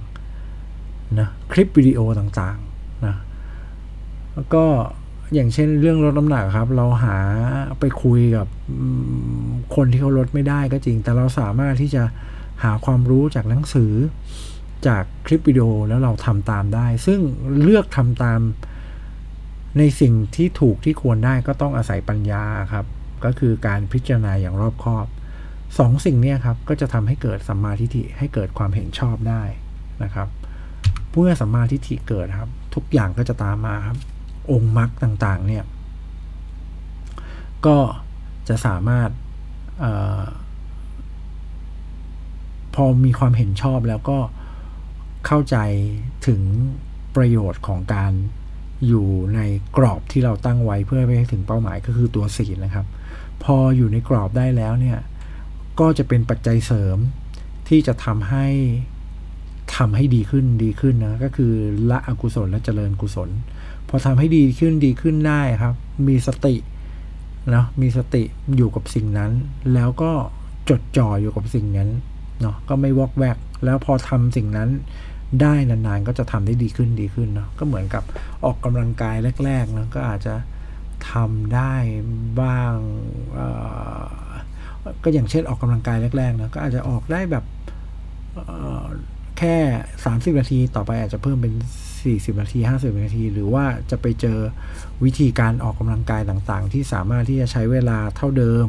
[0.57, 3.15] ๆนะคลิปวิดีโอต่างๆนะ
[4.33, 4.65] แล้วก็
[5.33, 7.17] อย่างเช่นเรื่องลดน้ำหนักครับ เราหา
[7.79, 8.47] ไปคุยกับ
[9.75, 12.03] คนที่เขาลดไม่ได้ก็จริง แต่เราสามารถที่จะ
[12.63, 13.93] หาความรู้จากหนังสือ
[14.87, 17.19] จากคลิปวิดีโอแล้วเราทำตามได้ ซึ่ง
[17.61, 18.39] เลือกทำตาม
[19.77, 22.85] ในสิ่งที่ถูกที่ควรได้ก็ต้องอาศัยปัญญาครับ
[23.25, 25.05] ก็คือการพิจารณาอย่างรอบคอบ
[25.79, 29.43] สองสิ่งนี้ครับ ก็จะทำให้เกิดสัมมาทิฏฐิให้เกิดความเห็นชอบได้
[30.03, 30.27] นะครับ
[31.11, 33.97] เมื่อสัมมาทิฏฐิเกิดครับ ทุกอย่างก็จะตามมาครับ
[34.51, 35.65] องค์มรรคต่างๆเนี่ย
[37.65, 37.77] ก็
[38.47, 39.09] จะสามารถ
[42.75, 44.19] พอมีความเห็นชอบแล้วก็
[45.25, 45.57] เข้าใจ
[46.27, 46.41] ถึง
[47.15, 48.11] ประโยชน์ของการ
[48.87, 49.39] อยู่ใน
[49.77, 52.85] กรอบที่เราตั้งไว้เพื่อไปถึงเป้าหมายก็คือตัวศีลนะครับ
[53.43, 54.99] พออยู่ในกรอบได้แล้วเนี่ย
[55.79, 56.97] ก็จะเป็นปัจจัยเสริม
[57.67, 58.47] ที่จะทำให้
[59.77, 61.53] ทำให้ดีขึ้นดีขึ้นนะก็คือ
[61.89, 63.29] ละอกุศลและเจริญกุศล
[63.93, 65.75] พอทำให้ดีขึ้นดีขึ้นได้ครับ
[66.07, 66.55] มีสติ
[67.55, 68.23] นะมีสติ
[68.55, 69.31] อยู่กับสิ่งนั้น
[69.73, 70.11] แล้วก็
[70.69, 71.89] จดจ่ออยู่กับสิ่งนั้น
[72.41, 74.69] เนาะก็ไม่วอกแวก แล้วพอทำสิ่งนั้น
[75.41, 78.03] ได้นานๆ ก็จะทำได้ดีขึ้นดีขึ้นเนาะก็เหมือนกับ
[78.45, 80.35] ออกกำลังกายแรกๆนะก็อาจจะ
[81.11, 81.73] ทำได้
[82.41, 82.75] บ้าง
[85.03, 87.45] ก็อย่างเช่นออกกำลังกายแรกๆนะก็อาจจะออกได้แบบ
[89.37, 89.55] แค่
[89.97, 91.53] 30 นาทีต่อไปอาจจะเพิ่มเป็น
[92.09, 94.39] 40 นาที 50 นาที หรือว่าจะไปเจอ
[95.03, 98.67] วิธีการออกกำลังกายต่างๆ ที่สามารถที่จะใช้เวลาเท่าเดิม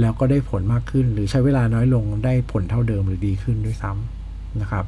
[0.00, 4.84] แล้วก็ได้ผลมากขึ้น หรือใช้เวลาน้อยลงได้ผลเท่าเดิมหรือดีขึ้นด้วยซ้ำนะครับ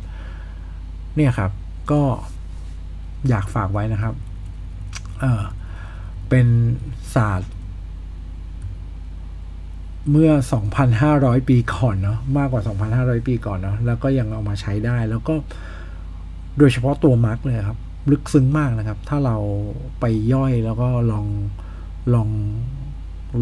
[1.16, 1.50] เนี่ยครับ
[1.90, 2.02] ก็
[3.28, 4.14] อยากฝากไว้นะครับ
[5.20, 5.42] เออ
[6.28, 6.46] เป็น
[7.14, 7.50] ศาสตร์
[10.10, 10.32] เมื่อ
[10.90, 12.62] 2,500 ปีก่อนเนาะมากกว่า
[12.94, 15.34] 2,500 ปีก่อนเนาะแล้วก็ยังเอามาใช้ได้แล้วก็
[16.58, 17.78] โดยเฉพาะตัวมาร์กเลยครับ
[18.10, 19.36] ลึกซึ้งมากนะครับ ถ้าเรา
[20.00, 21.26] ไปย่อยแล้วก็ลอง
[22.14, 22.28] ลอง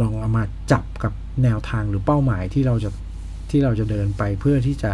[0.01, 2.91] ลองเอามาจับกับแนวทางหรือเป้าหมายที่เราจะ
[3.51, 4.93] ที่เราจะเดินไปเพื่อที่จะ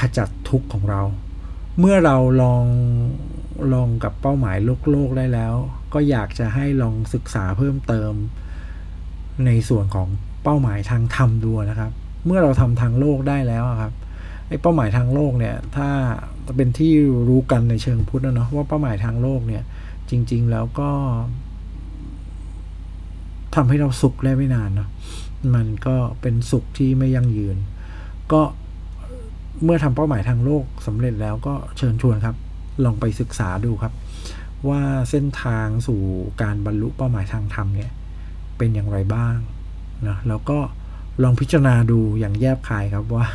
[0.00, 1.00] ขจัดทุกข์ของเรา
[1.78, 2.64] เมื่อเราลอง
[3.74, 5.54] ลองกับเป้าหมายโลกโลกได้แล้ว
[5.94, 8.12] ก็อยากจะให้ลองศึกษาเพิ่มเติม
[9.46, 10.08] ในส่วนของ
[10.44, 11.92] เป้าหมายทางธรรมดูนะครับ
[12.26, 13.92] เมื่อเราทำทางโลกได้แล้วครับ
[14.50, 15.88] ไอ้เป้าหมายทางโลกเนี่ยถ้า
[16.56, 16.92] เป็นที่
[17.28, 19.62] รู้กันในเชิงพุทธนะเนาะว่าเป้าหมายทางโลกเนี่ย
[20.10, 20.90] จริง ๆ แล้วก็
[23.54, 24.88] ทำให้เราสุขได้ไม่นานเนาะ
[25.54, 27.56] มันก็เป็นสุขที่ไม่ยั่งยืน
[28.32, 28.42] ก็
[29.64, 32.36] เมื่อทำเป้าหมายทางโลกสำเร็จแล้วก็เชิญชวนครับ
[32.84, 33.92] ลองไปศึกษาดูครับ
[34.68, 36.00] ว่าเส้นทางสู่
[36.42, 37.90] การบรรลุเป้าหมายทางธรรมเนี่ย
[38.58, 39.36] เป็นอย่างไรบ้าง
[40.08, 40.58] นะแล้วก็
[41.22, 43.26] ลองพิจารณาดูอย่างแยบคายครับว่า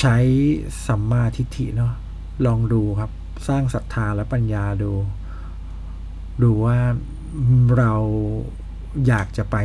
[0.00, 0.16] ใช้
[0.86, 1.92] สัมมาทิฏฐิเนาะ
[2.46, 3.10] ลองดูครับ
[3.48, 4.92] สร้างศรัทธาและปัญญาดู
[6.42, 6.78] ดูว่า
[7.78, 7.94] เรา
[9.06, 9.56] อยากจะไป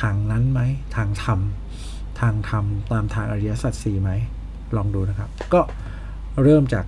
[0.00, 0.60] ทางนั้นไหม
[0.96, 1.40] ทางธรรม
[2.20, 4.10] ทางธรรมตามทางอริยสัจสี่ไหม
[4.76, 5.60] ลองดูนะครับ ก็
[6.42, 6.84] เริ่มจาก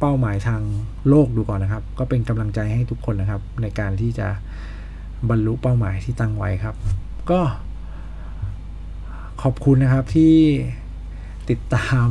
[0.00, 0.62] เป้าหมายทาง
[1.08, 4.28] โลกดูก่อนนะครับ ก็เป็นกำลังใจให้ทุกคนนะครับ ในการที่จะ
[5.28, 6.76] บรรลุเป้าหมายที่ตั้งไว้ครับ
[7.30, 7.40] ก็
[9.42, 10.34] ขอบคุณนะครับที่
[11.50, 12.06] ติดตาม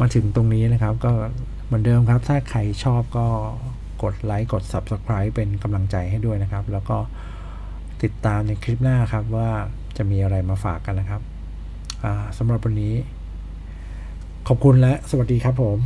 [0.00, 1.12] มาถึงตรงนี้นะครับ ก็
[1.66, 3.26] เหมือนเดิมครับ ถ้าใครชอบก็
[4.02, 6.96] กดไลค์กด Subscribe เป็นกำลังใจให้ด้วยนะครับ แล้วก็
[8.02, 9.48] ติดตามในคลิปหน้าครับว่า
[9.96, 11.22] จะมีอะไรมาฝากกันนะครับ
[12.38, 12.94] สำหรับวันนี้
[14.48, 15.78] ขอบคุณและสวัสดีครับผม